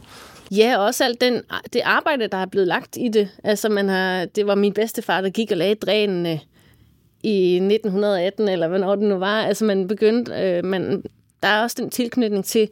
Ja, 0.51 0.79
og 0.79 0.85
også 0.85 1.05
alt 1.05 1.21
den, 1.21 1.43
det 1.73 1.81
arbejde, 1.85 2.29
der 2.29 2.39
er 2.39 2.47
blevet 2.47 2.69
lagt 2.69 2.97
i 2.97 3.09
det. 3.09 3.29
Altså, 3.45 3.69
man 3.69 3.89
har, 3.89 4.25
det 4.25 4.47
var 4.47 4.55
min 4.55 4.73
bedstefar, 4.73 5.21
der 5.21 5.31
gik 5.31 5.51
og 5.51 5.57
lagde 5.57 5.75
drænene 5.75 6.41
i 7.23 7.55
1918, 7.55 8.49
eller 8.49 8.69
hvornår 8.69 8.95
det 8.95 9.05
nu 9.05 9.17
var. 9.17 9.43
Altså, 9.43 9.65
man 9.65 9.89
begyndte, 9.89 10.33
øh, 10.33 10.65
man, 10.65 11.03
der 11.43 11.49
er 11.49 11.63
også 11.63 11.77
den 11.81 11.91
tilknytning 11.91 12.45
til, 12.45 12.69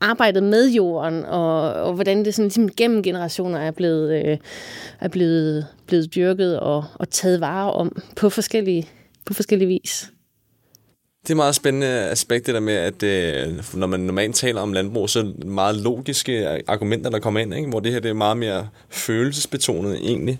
arbejdet 0.00 0.42
med 0.42 0.70
jorden, 0.70 1.24
og, 1.24 1.72
og 1.72 1.94
hvordan 1.94 2.24
det 2.24 2.34
sådan, 2.34 2.44
ligesom 2.44 2.68
gennem 2.76 3.02
generationer 3.02 3.58
er 3.58 3.70
blevet, 3.70 4.24
øh, 4.24 4.38
er 5.00 5.08
blevet, 5.08 5.66
blevet 5.86 6.14
dyrket 6.14 6.60
og, 6.60 6.84
og 6.94 7.10
taget 7.10 7.40
vare 7.40 7.72
om 7.72 8.02
på 8.16 8.30
forskellige, 8.30 8.88
på 9.24 9.34
forskellige 9.34 9.68
vis. 9.68 10.10
Det 11.22 11.30
er 11.30 11.36
meget 11.36 11.54
spændende 11.54 11.86
aspekt, 11.86 12.46
det 12.46 12.54
der 12.54 12.60
med, 12.60 12.74
at 12.74 13.02
øh, 13.02 13.62
når 13.74 13.86
man 13.86 14.00
normalt 14.00 14.34
taler 14.34 14.60
om 14.60 14.72
landbrug, 14.72 15.10
så 15.10 15.18
er 15.18 15.22
det 15.22 15.44
meget 15.44 15.76
logiske 15.76 16.62
argumenter, 16.66 17.10
der 17.10 17.18
kommer 17.18 17.40
ind, 17.40 17.54
ikke? 17.54 17.68
hvor 17.68 17.80
det 17.80 17.92
her 17.92 18.00
det 18.00 18.08
er 18.08 18.14
meget 18.14 18.36
mere 18.36 18.68
følelsesbetonet 18.88 19.94
egentlig. 19.94 20.38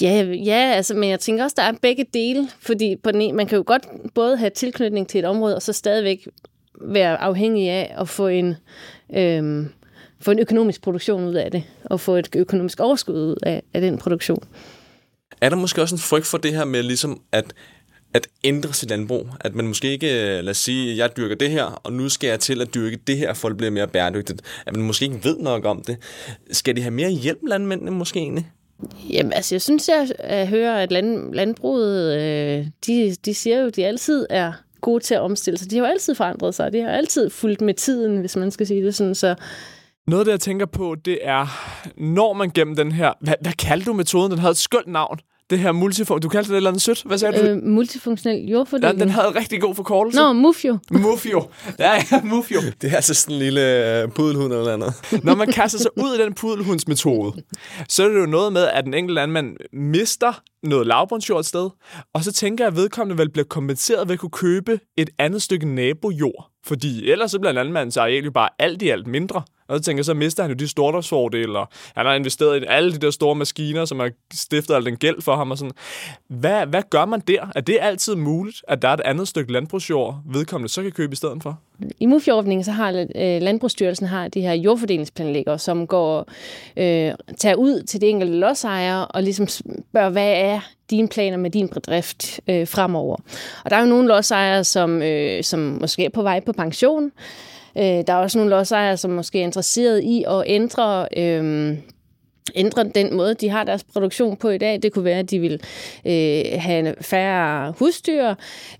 Ja, 0.00 0.22
ja 0.22 0.72
altså, 0.74 0.94
men 0.94 1.10
jeg 1.10 1.20
tænker 1.20 1.44
også, 1.44 1.54
der 1.58 1.62
er 1.62 1.72
begge 1.82 2.06
dele, 2.14 2.48
fordi 2.60 2.96
på 2.96 3.10
den 3.10 3.20
ene, 3.20 3.36
man 3.36 3.46
kan 3.46 3.56
jo 3.56 3.64
godt 3.66 3.86
både 4.14 4.36
have 4.36 4.50
tilknytning 4.50 5.08
til 5.08 5.18
et 5.18 5.24
område, 5.24 5.56
og 5.56 5.62
så 5.62 5.72
stadigvæk 5.72 6.28
være 6.80 7.16
afhængig 7.16 7.70
af 7.70 7.94
at 7.98 8.08
få 8.08 8.28
en, 8.28 8.54
øhm, 9.16 9.68
få 10.20 10.30
en 10.30 10.38
økonomisk 10.38 10.82
produktion 10.82 11.24
ud 11.24 11.34
af 11.34 11.50
det, 11.50 11.64
og 11.84 12.00
få 12.00 12.16
et 12.16 12.28
økonomisk 12.36 12.80
overskud 12.80 13.14
ud 13.14 13.36
af, 13.42 13.62
af 13.74 13.80
den 13.80 13.98
produktion. 13.98 14.42
Er 15.40 15.48
der 15.48 15.56
måske 15.56 15.82
også 15.82 15.94
en 15.94 15.98
frygt 15.98 16.26
for 16.26 16.38
det 16.38 16.54
her 16.54 16.64
med 16.64 16.82
ligesom 16.82 17.22
at 17.32 17.54
at 18.14 18.28
ændre 18.44 18.72
sit 18.72 18.90
landbrug. 18.90 19.26
At 19.40 19.54
man 19.54 19.66
måske 19.66 19.90
ikke, 19.90 20.06
lad 20.42 20.48
os 20.48 20.56
sige, 20.56 20.96
jeg 20.96 21.16
dyrker 21.16 21.34
det 21.34 21.50
her, 21.50 21.64
og 21.64 21.92
nu 21.92 22.08
skal 22.08 22.28
jeg 22.28 22.40
til 22.40 22.60
at 22.60 22.74
dyrke 22.74 22.98
det 23.06 23.16
her, 23.18 23.34
for 23.34 23.48
at 23.48 23.50
det 23.50 23.56
bliver 23.56 23.70
mere 23.70 23.88
bæredygtigt. 23.88 24.42
At 24.66 24.76
man 24.76 24.86
måske 24.86 25.04
ikke 25.04 25.24
ved 25.24 25.38
nok 25.38 25.64
om 25.64 25.82
det. 25.86 25.96
Skal 26.50 26.76
de 26.76 26.82
have 26.82 26.90
mere 26.90 27.10
hjælp, 27.10 27.38
landmændene 27.46 27.90
måske 27.90 28.20
egentlig? 28.20 28.50
Jamen, 29.10 29.32
altså, 29.32 29.54
jeg 29.54 29.62
synes, 29.62 29.88
jeg, 29.88 30.08
jeg 30.28 30.48
hører, 30.48 30.82
at 30.82 30.92
land, 30.92 31.34
landbruget, 31.34 32.20
øh, 32.20 32.66
de, 32.86 33.16
de 33.24 33.34
siger 33.34 33.60
jo, 33.60 33.66
at 33.66 33.76
de 33.76 33.86
altid 33.86 34.26
er 34.30 34.52
gode 34.82 35.04
til 35.04 35.14
at 35.14 35.20
omstille 35.20 35.58
sig. 35.58 35.70
De 35.70 35.76
har 35.76 35.86
jo 35.86 35.90
altid 35.90 36.14
forandret 36.14 36.54
sig. 36.54 36.72
De 36.72 36.80
har 36.80 36.90
altid 36.90 37.30
fulgt 37.30 37.60
med 37.60 37.74
tiden, 37.74 38.20
hvis 38.20 38.36
man 38.36 38.50
skal 38.50 38.66
sige 38.66 38.84
det 38.84 38.94
sådan. 38.94 39.14
Så 39.14 39.34
noget, 40.06 40.26
det 40.26 40.32
jeg 40.32 40.40
tænker 40.40 40.66
på, 40.66 40.96
det 41.04 41.18
er, 41.22 41.46
når 41.96 42.32
man 42.32 42.50
gennem 42.50 42.76
den 42.76 42.92
her... 42.92 43.12
Hvad, 43.20 43.34
hvad 43.40 43.52
kaldte 43.52 43.86
du 43.86 43.92
metoden? 43.92 44.30
Den 44.30 44.38
havde 44.38 44.50
et 44.50 44.56
skønt 44.56 44.86
navn 44.86 45.18
det 45.52 45.60
her 45.60 45.72
multifunktionel... 45.72 46.22
Du 46.22 46.28
kaldte 46.28 46.48
det 46.48 46.54
et 46.54 46.56
eller 46.56 46.70
andet 46.70 46.82
sødt. 46.82 47.02
Hvad 47.06 47.18
sagde 47.18 47.38
du? 47.38 47.46
Øh, 47.46 47.62
multifunktionel 47.62 48.48
jordfordeling. 48.48 48.98
Ja, 48.98 49.04
den 49.04 49.10
havde 49.10 49.26
rigtig 49.28 49.60
god 49.60 49.74
forkortelse. 49.74 50.20
Nå, 50.20 50.32
Mufio. 50.32 50.78
Mufio. 50.90 51.48
Ja, 51.78 51.92
ja, 51.94 52.22
Mufio. 52.24 52.60
Det 52.82 52.92
er 52.92 52.96
altså 52.96 53.14
sådan 53.14 53.34
en 53.34 53.42
lille 53.42 54.04
uh, 54.06 54.12
pudelhund 54.12 54.52
eller 54.52 54.72
andet. 54.72 54.94
Når 55.24 55.34
man 55.34 55.52
kaster 55.52 55.78
sig 55.78 55.90
ud 55.98 56.18
i 56.18 56.22
den 56.22 56.34
pudelhundsmetode, 56.34 57.32
så 57.88 58.04
er 58.04 58.08
det 58.08 58.20
jo 58.20 58.26
noget 58.26 58.52
med, 58.52 58.62
at 58.62 58.84
den 58.84 58.94
enkelte 58.94 59.14
landmand 59.14 59.56
mister 59.72 60.42
noget 60.62 60.86
lavbundsjord 60.86 61.40
et 61.40 61.46
sted, 61.46 61.70
og 62.14 62.24
så 62.24 62.32
tænker 62.32 62.64
jeg, 62.64 62.70
at 62.72 62.76
vedkommende 62.76 63.18
vel 63.18 63.30
bliver 63.30 63.46
kompenseret 63.46 64.08
ved 64.08 64.12
at 64.12 64.18
kunne 64.18 64.30
købe 64.30 64.80
et 64.96 65.10
andet 65.18 65.42
stykke 65.42 65.74
nabojord. 65.74 66.50
Fordi 66.66 67.10
ellers 67.10 67.30
så 67.30 67.38
bliver 67.38 67.52
landmandens 67.52 67.96
areal 67.96 68.24
jo 68.24 68.30
bare 68.30 68.48
alt 68.58 68.82
i 68.82 68.88
alt 68.88 69.06
mindre. 69.06 69.42
Og 69.68 69.78
så 69.78 69.82
tænker 69.82 69.98
jeg, 69.98 70.04
så 70.04 70.14
mister 70.14 70.42
han 70.42 70.50
jo 70.50 70.56
de 70.56 70.68
stordriftsfordele, 70.68 71.58
og 71.58 71.68
han 71.96 72.06
har 72.06 72.14
investeret 72.14 72.62
i 72.62 72.66
alle 72.68 72.92
de 72.92 72.98
der 72.98 73.10
store 73.10 73.34
maskiner, 73.34 73.84
som 73.84 74.00
har 74.00 74.10
stiftet 74.34 74.74
al 74.74 74.84
den 74.84 74.96
gæld 74.96 75.22
for 75.22 75.36
ham. 75.36 75.50
Og 75.50 75.58
sådan. 75.58 75.72
Hvad, 76.28 76.66
hvad 76.66 76.82
gør 76.90 77.04
man 77.04 77.20
der? 77.20 77.46
Er 77.54 77.60
det 77.60 77.78
altid 77.80 78.14
muligt, 78.14 78.62
at 78.68 78.82
der 78.82 78.88
er 78.88 78.94
et 78.94 79.00
andet 79.00 79.28
stykke 79.28 79.52
landbrugsjord, 79.52 80.20
vedkommende 80.26 80.72
så 80.72 80.82
kan 80.82 80.92
købe 80.92 81.12
i 81.12 81.16
stedet 81.16 81.42
for? 81.42 81.58
I 82.00 82.06
MUF-ordningen 82.06 82.64
så 82.64 82.72
har 82.72 83.06
øh, 83.16 83.42
Landbrugsstyrelsen 83.42 84.06
har 84.06 84.28
de 84.28 84.40
her 84.40 84.52
jordfordelingsplanlægger, 84.52 85.56
som 85.56 85.86
går 85.86 86.28
øh, 86.76 87.12
tager 87.38 87.54
ud 87.54 87.82
til 87.82 88.00
de 88.00 88.06
enkelte 88.06 88.34
lodsejere 88.34 89.06
og 89.06 89.22
ligesom 89.22 89.48
spørger, 89.48 90.10
hvad 90.10 90.32
er 90.36 90.60
dine 90.90 91.08
planer 91.08 91.36
med 91.36 91.50
din 91.50 91.68
bedrift 91.68 92.40
øh, 92.48 92.68
fremover. 92.68 93.16
Og 93.64 93.70
der 93.70 93.76
er 93.76 93.80
jo 93.80 93.86
nogle 93.86 94.08
lodsejere, 94.08 94.64
som, 94.64 95.02
øh, 95.02 95.44
som 95.44 95.60
måske 95.80 96.04
er 96.04 96.10
på 96.10 96.22
vej 96.22 96.40
på 96.40 96.52
pension, 96.52 97.12
Øh, 97.78 97.84
der 97.84 98.12
er 98.12 98.16
også 98.16 98.38
nogle 98.38 98.50
lodsejere, 98.50 98.96
som 98.96 99.10
måske 99.10 99.40
er 99.40 99.44
interesseret 99.44 100.02
i 100.02 100.24
at 100.28 100.42
ændre... 100.46 101.08
Øh, 101.16 101.76
ændre 102.54 102.84
den 102.84 103.16
måde, 103.16 103.34
de 103.34 103.48
har 103.48 103.64
deres 103.64 103.84
produktion 103.84 104.36
på 104.36 104.48
i 104.48 104.58
dag. 104.58 104.82
Det 104.82 104.92
kunne 104.92 105.04
være, 105.04 105.18
at 105.18 105.30
de 105.30 105.38
vil 105.38 105.60
øh, 106.06 106.42
have 106.60 106.94
færre 107.00 107.74
husdyr. 107.78 108.28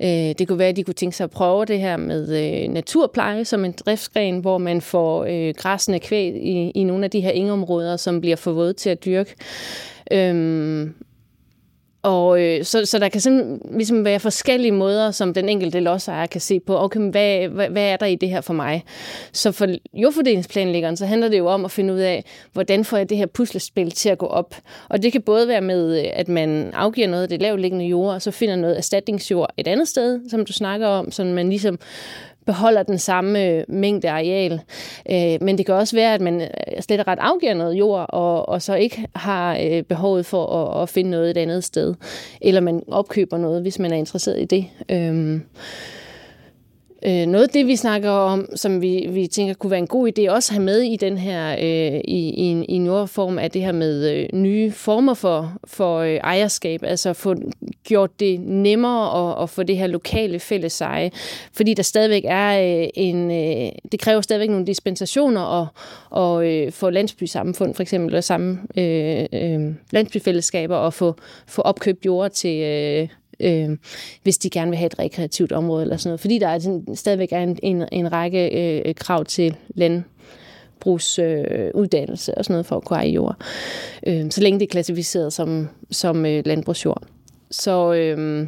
Øh, 0.02 0.08
det 0.08 0.48
kunne 0.48 0.58
være, 0.58 0.68
at 0.68 0.76
de 0.76 0.84
kunne 0.84 0.94
tænke 0.94 1.16
sig 1.16 1.24
at 1.24 1.30
prøve 1.30 1.64
det 1.64 1.80
her 1.80 1.96
med 1.96 2.28
øh, 2.28 2.68
naturpleje 2.68 3.44
som 3.44 3.64
en 3.64 3.72
driftsgren, 3.72 4.38
hvor 4.38 4.58
man 4.58 4.80
får 4.80 5.24
øh, 5.24 5.54
græsende 5.56 6.00
kvæg 6.00 6.36
i, 6.36 6.70
i 6.70 6.84
nogle 6.84 7.04
af 7.04 7.10
de 7.10 7.20
her 7.20 7.30
ingeområder, 7.30 7.96
som 7.96 8.20
bliver 8.20 8.36
for 8.36 8.52
våde 8.52 8.72
til 8.72 8.90
at 8.90 9.04
dyrke. 9.04 9.34
Øh, 10.12 10.86
og 12.02 12.42
øh, 12.42 12.64
så, 12.64 12.84
så 12.84 12.98
der 12.98 13.08
kan 13.08 13.20
simpelthen 13.20 13.60
ligesom 13.72 14.04
være 14.04 14.20
forskellige 14.20 14.72
måder, 14.72 15.10
som 15.10 15.34
den 15.34 15.48
enkelte 15.48 15.80
lodsejer 15.80 16.26
kan 16.26 16.40
se 16.40 16.60
på, 16.60 16.78
okay, 16.78 17.00
hvad, 17.00 17.48
hvad, 17.48 17.68
hvad 17.68 17.82
er 17.82 17.96
der 17.96 18.06
i 18.06 18.14
det 18.14 18.28
her 18.28 18.40
for 18.40 18.54
mig? 18.54 18.84
Så 19.32 19.52
for 19.52 19.66
jordfordelingsplanlæggeren, 19.94 20.96
så 20.96 21.06
handler 21.06 21.28
det 21.28 21.38
jo 21.38 21.46
om 21.46 21.64
at 21.64 21.70
finde 21.70 21.94
ud 21.94 21.98
af, 21.98 22.24
hvordan 22.52 22.84
får 22.84 22.96
jeg 22.96 23.10
det 23.10 23.16
her 23.16 23.26
puslespil 23.26 23.90
til 23.90 24.08
at 24.08 24.18
gå 24.18 24.26
op? 24.26 24.54
Og 24.88 25.02
det 25.02 25.12
kan 25.12 25.22
både 25.22 25.48
være 25.48 25.60
med, 25.60 25.98
øh, 25.98 26.10
at 26.12 26.28
man 26.28 26.70
afgiver 26.74 27.08
noget 27.08 27.22
af 27.22 27.28
det 27.28 27.42
lavliggende 27.42 27.84
jord, 27.84 28.14
og 28.14 28.22
så 28.22 28.30
finder 28.30 28.56
noget 28.56 28.78
erstatningsjord 28.78 29.50
et 29.56 29.68
andet 29.68 29.88
sted, 29.88 30.20
som 30.30 30.44
du 30.44 30.52
snakker 30.52 30.86
om, 30.86 31.10
så 31.10 31.24
man 31.24 31.48
ligesom 31.48 31.78
beholder 32.46 32.82
den 32.82 32.98
samme 32.98 33.46
øh, 33.46 33.64
mængde 33.68 34.10
areal. 34.10 34.60
Øh, 35.10 35.38
men 35.40 35.58
det 35.58 35.66
kan 35.66 35.74
også 35.74 35.96
være, 35.96 36.14
at 36.14 36.20
man 36.20 36.40
øh, 36.40 36.48
slet 36.80 37.00
og 37.00 37.06
ret 37.06 37.18
afgiver 37.18 37.54
noget 37.54 37.74
jord, 37.74 38.06
og, 38.08 38.48
og 38.48 38.62
så 38.62 38.74
ikke 38.74 39.06
har 39.14 39.82
behovet 39.88 40.26
for 40.26 40.46
at, 40.46 40.82
at 40.82 40.88
finde 40.88 41.10
noget 41.10 41.30
et 41.30 41.36
andet 41.36 41.64
sted. 41.64 41.94
Eller 42.40 42.60
man 42.60 42.82
opkøber 42.88 43.38
noget, 43.38 43.62
hvis 43.62 43.78
man 43.78 43.92
er 43.92 43.96
interesseret 43.96 44.40
i 44.40 44.44
det. 44.44 44.66
Øhm, 44.88 45.42
Øh, 47.06 47.26
noget 47.26 47.44
af 47.44 47.48
det, 47.48 47.66
vi 47.66 47.76
snakker 47.76 48.10
om, 48.10 48.48
som 48.56 48.82
vi, 48.82 49.06
vi 49.10 49.26
tænker 49.26 49.54
kunne 49.54 49.70
være 49.70 49.78
en 49.78 49.86
god 49.86 50.08
idé 50.08 50.30
også 50.30 50.52
at 50.52 50.54
have 50.54 50.64
med 50.64 50.80
i 50.80 50.96
den 50.96 51.18
her 51.18 51.52
øh, 51.52 52.00
i, 52.04 52.30
i, 52.30 52.42
en, 52.42 52.64
i 52.68 52.72
en 52.72 52.86
jordform, 52.86 53.38
er 53.38 53.48
det 53.48 53.62
her 53.62 53.72
med 53.72 54.10
øh, 54.10 54.28
nye 54.32 54.70
former 54.70 55.14
for, 55.14 55.52
for 55.64 55.98
øh, 55.98 56.14
ejerskab, 56.14 56.82
altså 56.82 57.12
få 57.12 57.34
gjort 57.84 58.20
det 58.20 58.40
nemmere 58.40 59.32
at, 59.32 59.42
at 59.42 59.50
få 59.50 59.62
det 59.62 59.76
her 59.76 59.86
lokale 59.86 60.38
fælles 60.38 60.80
eje, 60.80 61.10
fordi 61.52 61.74
der 61.74 61.82
stadigvæk 61.82 62.24
er 62.26 62.82
øh, 62.82 62.88
en, 62.94 63.30
øh, 63.30 63.72
det 63.92 64.00
kræver 64.00 64.20
stadigvæk 64.20 64.50
nogle 64.50 64.66
dispensationer 64.66 65.40
og, 65.40 65.66
og 66.10 66.46
øh, 66.50 66.72
få 66.72 66.90
landsbysamfund 66.90 67.74
for 67.74 67.82
eksempel, 67.82 68.08
eller 68.08 68.20
samme 68.20 68.58
øh, 68.76 69.26
øh, 69.32 69.74
landsbyfællesskaber 69.90 70.76
og 70.76 70.94
få, 70.94 71.14
få 71.46 71.62
opkøbt 71.62 72.06
jord 72.06 72.30
til, 72.30 72.60
øh, 72.60 73.08
øh, 73.42 73.78
hvis 74.22 74.38
de 74.38 74.50
gerne 74.50 74.70
vil 74.70 74.78
have 74.78 74.86
et 74.86 74.98
rekreativt 74.98 75.52
område 75.52 75.82
eller 75.82 75.96
sådan 75.96 76.08
noget. 76.08 76.20
Fordi 76.20 76.38
der 76.38 76.48
er 76.48 76.58
sådan, 76.58 76.86
stadigvæk 76.94 77.32
er 77.32 77.40
en, 77.40 77.58
en, 77.62 77.84
en 77.92 78.12
række 78.12 78.48
øh, 78.48 78.94
krav 78.94 79.24
til 79.24 79.56
land 79.74 80.02
landbrugsuddannelse 80.86 82.32
øh, 82.32 82.34
og 82.36 82.44
sådan 82.44 82.54
noget 82.54 82.66
for 82.66 82.76
at 82.76 82.84
kunne 82.84 82.96
eje 82.96 83.08
jord. 83.08 83.36
Øh, 84.06 84.30
så 84.30 84.40
længe 84.40 84.60
det 84.60 84.66
er 84.66 84.70
klassificeret 84.70 85.32
som, 85.32 85.68
som 85.90 86.26
øh, 86.26 86.42
landbrugsjord. 86.46 87.02
Så, 87.50 87.92
øh, 87.92 88.46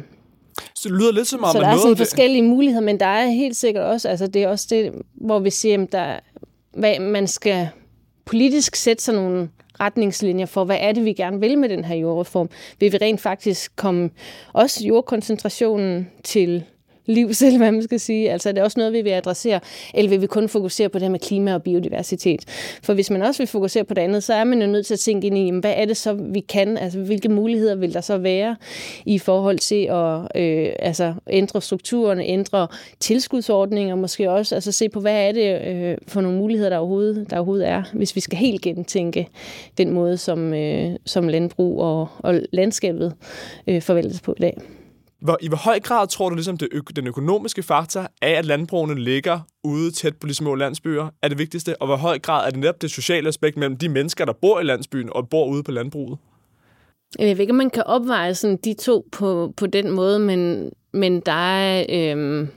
så 0.75 0.89
det 0.89 0.97
lyder 0.97 1.11
lidt 1.11 1.27
som 1.27 1.43
om, 1.43 1.51
så 1.51 1.59
der 1.59 1.67
er 1.67 1.77
sådan 1.77 1.97
forskellige 1.97 2.43
muligheder, 2.43 2.85
men 2.85 2.99
der 2.99 3.05
er 3.05 3.27
helt 3.27 3.55
sikkert 3.55 3.83
også, 3.83 4.09
altså 4.09 4.27
det 4.27 4.43
er 4.43 4.47
også 4.47 4.67
det, 4.69 4.91
hvor 5.13 5.39
vi 5.39 5.49
siger, 5.49 5.83
at 5.83 5.91
der, 5.91 6.19
hvad, 6.73 6.99
man 6.99 7.27
skal 7.27 7.69
politisk 8.25 8.75
sætte 8.75 9.03
sig 9.03 9.15
nogle 9.15 9.49
retningslinjer 9.79 10.45
for, 10.45 10.63
hvad 10.63 10.77
er 10.79 10.91
det, 10.91 11.05
vi 11.05 11.13
gerne 11.13 11.39
vil 11.39 11.57
med 11.57 11.69
den 11.69 11.85
her 11.85 11.95
jordreform. 11.95 12.49
Vil 12.79 12.91
vi 12.91 12.97
rent 12.97 13.21
faktisk 13.21 13.75
komme 13.75 14.09
også 14.53 14.85
jordkoncentrationen 14.87 16.09
til 16.23 16.63
liv 17.05 17.33
selv, 17.43 17.57
hvad 17.57 17.71
man 17.71 17.83
skal 17.83 17.99
sige. 17.99 18.31
Altså 18.31 18.49
er 18.49 18.53
det 18.53 18.63
også 18.63 18.79
noget, 18.79 18.93
vi 18.93 19.01
vil 19.01 19.09
adressere, 19.09 19.59
eller 19.93 20.09
vil 20.09 20.21
vi 20.21 20.27
kun 20.27 20.49
fokusere 20.49 20.89
på 20.89 20.99
det 20.99 21.11
med 21.11 21.19
klima 21.19 21.53
og 21.53 21.63
biodiversitet? 21.63 22.45
For 22.83 22.93
hvis 22.93 23.09
man 23.09 23.21
også 23.21 23.37
vil 23.37 23.47
fokusere 23.47 23.83
på 23.83 23.93
det 23.93 24.01
andet, 24.01 24.23
så 24.23 24.33
er 24.33 24.43
man 24.43 24.61
jo 24.61 24.67
nødt 24.67 24.85
til 24.85 24.93
at 24.93 24.99
tænke 24.99 25.27
ind 25.27 25.37
i, 25.37 25.51
hvad 25.59 25.73
er 25.77 25.85
det 25.85 25.97
så, 25.97 26.13
vi 26.13 26.39
kan? 26.39 26.77
Altså 26.77 26.99
hvilke 26.99 27.29
muligheder 27.29 27.75
vil 27.75 27.93
der 27.93 28.01
så 28.01 28.17
være 28.17 28.55
i 29.05 29.19
forhold 29.19 29.59
til 29.59 29.85
at 29.85 30.41
øh, 30.41 30.69
altså, 30.79 31.13
ændre 31.29 31.61
strukturerne, 31.61 32.23
ændre 32.23 32.67
tilskudsordninger 32.99 33.95
måske 33.95 34.31
også, 34.31 34.55
altså 34.55 34.71
se 34.71 34.89
på, 34.89 34.99
hvad 34.99 35.27
er 35.27 35.31
det 35.31 35.61
øh, 35.67 35.97
for 36.07 36.21
nogle 36.21 36.37
muligheder, 36.37 36.69
der 36.69 36.77
overhovedet, 36.77 37.29
der 37.29 37.37
overhovedet 37.37 37.67
er, 37.67 37.83
hvis 37.93 38.15
vi 38.15 38.21
skal 38.21 38.37
helt 38.37 38.61
gentænke 38.61 39.27
den 39.77 39.91
måde, 39.91 40.17
som, 40.17 40.53
øh, 40.53 40.95
som 41.05 41.27
landbrug 41.27 41.81
og, 41.81 42.07
og 42.17 42.41
landskabet 42.51 43.13
øh, 43.67 43.81
forvaltes 43.81 44.21
på 44.21 44.33
i 44.37 44.41
dag. 44.41 44.57
Hvor, 45.19 45.37
I 45.41 45.47
hvor 45.47 45.57
høj 45.57 45.79
grad 45.79 46.07
tror 46.07 46.29
du, 46.29 46.35
ligesom 46.35 46.57
det, 46.57 46.69
den 46.95 47.07
økonomiske 47.07 47.63
faktor 47.63 48.07
af, 48.21 48.31
at 48.31 48.45
landbrugene 48.45 49.03
ligger 49.03 49.39
ude 49.63 49.91
tæt 49.91 50.17
på 50.17 50.27
de 50.27 50.33
små 50.33 50.55
landsbyer, 50.55 51.09
er 51.21 51.27
det 51.27 51.37
vigtigste? 51.37 51.81
Og 51.81 51.87
hvor 51.87 51.95
høj 51.95 52.19
grad 52.19 52.45
er 52.45 52.49
det 52.49 52.59
netop 52.59 52.81
det 52.81 52.91
sociale 52.91 53.27
aspekt 53.27 53.57
mellem 53.57 53.77
de 53.77 53.89
mennesker, 53.89 54.25
der 54.25 54.33
bor 54.33 54.59
i 54.59 54.63
landsbyen 54.63 55.09
og 55.11 55.29
bor 55.29 55.47
ude 55.47 55.63
på 55.63 55.71
landbruget? 55.71 56.17
Jeg 57.19 57.37
ved 57.37 57.39
ikke, 57.39 57.51
om 57.51 57.57
man 57.57 57.69
kan 57.69 57.83
opveje 57.83 58.33
sådan 58.33 58.57
de 58.57 58.73
to 58.73 59.07
på, 59.11 59.53
på 59.57 59.67
den 59.67 59.91
måde, 59.91 60.19
men, 60.19 60.71
men 60.93 61.19
der 61.19 61.31
er... 61.31 61.85
Øh 61.89 62.47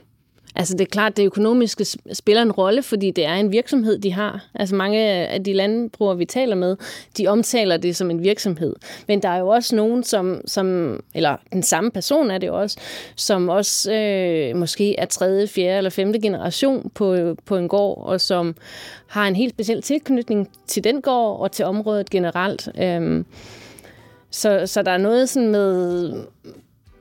Altså 0.55 0.73
det 0.73 0.81
er 0.81 0.89
klart, 0.89 1.11
at 1.11 1.17
det 1.17 1.25
økonomiske 1.25 1.85
spiller 2.13 2.41
en 2.41 2.51
rolle, 2.51 2.83
fordi 2.83 3.11
det 3.11 3.25
er 3.25 3.33
en 3.33 3.51
virksomhed, 3.51 3.99
de 3.99 4.13
har. 4.13 4.45
Altså 4.55 4.75
mange 4.75 4.99
af 5.07 5.43
de 5.43 5.53
landbrugere, 5.53 6.17
vi 6.17 6.25
taler 6.25 6.55
med, 6.55 6.75
de 7.17 7.27
omtaler 7.27 7.77
det 7.77 7.95
som 7.95 8.11
en 8.11 8.23
virksomhed. 8.23 8.75
Men 9.07 9.21
der 9.21 9.29
er 9.29 9.37
jo 9.37 9.47
også 9.47 9.75
nogen, 9.75 10.03
som, 10.03 10.41
som 10.45 10.99
eller 11.13 11.35
den 11.53 11.63
samme 11.63 11.91
person 11.91 12.31
er 12.31 12.37
det 12.37 12.49
også, 12.49 12.77
som 13.15 13.49
også 13.49 13.93
øh, 13.93 14.55
måske 14.55 14.99
er 14.99 15.05
tredje, 15.05 15.47
fjerde 15.47 15.77
eller 15.77 15.89
femte 15.89 16.19
generation 16.19 16.91
på, 16.95 17.35
på 17.45 17.57
en 17.57 17.67
gård, 17.67 18.03
og 18.05 18.21
som 18.21 18.55
har 19.07 19.27
en 19.27 19.35
helt 19.35 19.53
speciel 19.53 19.81
tilknytning 19.81 20.49
til 20.67 20.83
den 20.83 21.01
gård 21.01 21.39
og 21.39 21.51
til 21.51 21.65
området 21.65 22.09
generelt. 22.09 22.69
Øhm, 22.81 23.25
så, 24.31 24.63
så 24.65 24.81
der 24.81 24.91
er 24.91 24.97
noget 24.97 25.29
sådan 25.29 25.49
med 25.49 26.13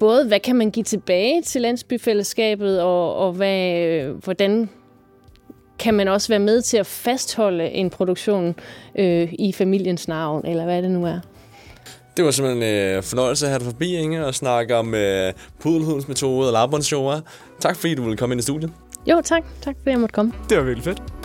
både, 0.00 0.26
hvad 0.26 0.40
kan 0.40 0.56
man 0.56 0.70
give 0.70 0.84
tilbage 0.84 1.42
til 1.42 1.60
landsbyfællesskabet, 1.60 2.82
og, 2.82 3.16
og 3.16 3.32
hvad, 3.32 4.02
hvordan 4.24 4.68
kan 5.78 5.94
man 5.94 6.08
også 6.08 6.28
være 6.28 6.38
med 6.38 6.62
til 6.62 6.76
at 6.76 6.86
fastholde 6.86 7.70
en 7.70 7.90
produktion 7.90 8.54
øh, 8.98 9.32
i 9.38 9.52
familiens 9.52 10.08
navn, 10.08 10.46
eller 10.46 10.64
hvad 10.64 10.82
det 10.82 10.90
nu 10.90 11.06
er. 11.06 11.20
Det 12.16 12.24
var 12.24 12.30
simpelthen 12.30 12.62
en 12.62 12.96
øh, 12.96 13.02
fornøjelse 13.02 13.46
at 13.46 13.50
have 13.50 13.58
dig 13.58 13.66
forbi, 13.66 13.94
Inge, 13.94 14.26
og 14.26 14.34
snakke 14.34 14.76
om 14.76 14.94
øh, 14.94 15.32
pudelhudens 15.60 16.08
metode 16.08 16.48
og 16.48 16.52
labbåndsjord. 16.52 17.22
Tak 17.60 17.76
fordi 17.76 17.94
du 17.94 18.02
ville 18.02 18.16
komme 18.16 18.32
ind 18.32 18.40
i 18.40 18.42
studiet. 18.42 18.72
Jo, 19.06 19.20
tak. 19.24 19.44
Tak 19.60 19.76
fordi 19.78 19.90
jeg 19.90 20.00
måtte 20.00 20.12
komme. 20.12 20.32
Det 20.48 20.58
var 20.58 20.64
virkelig 20.64 20.84
fedt. 20.84 21.17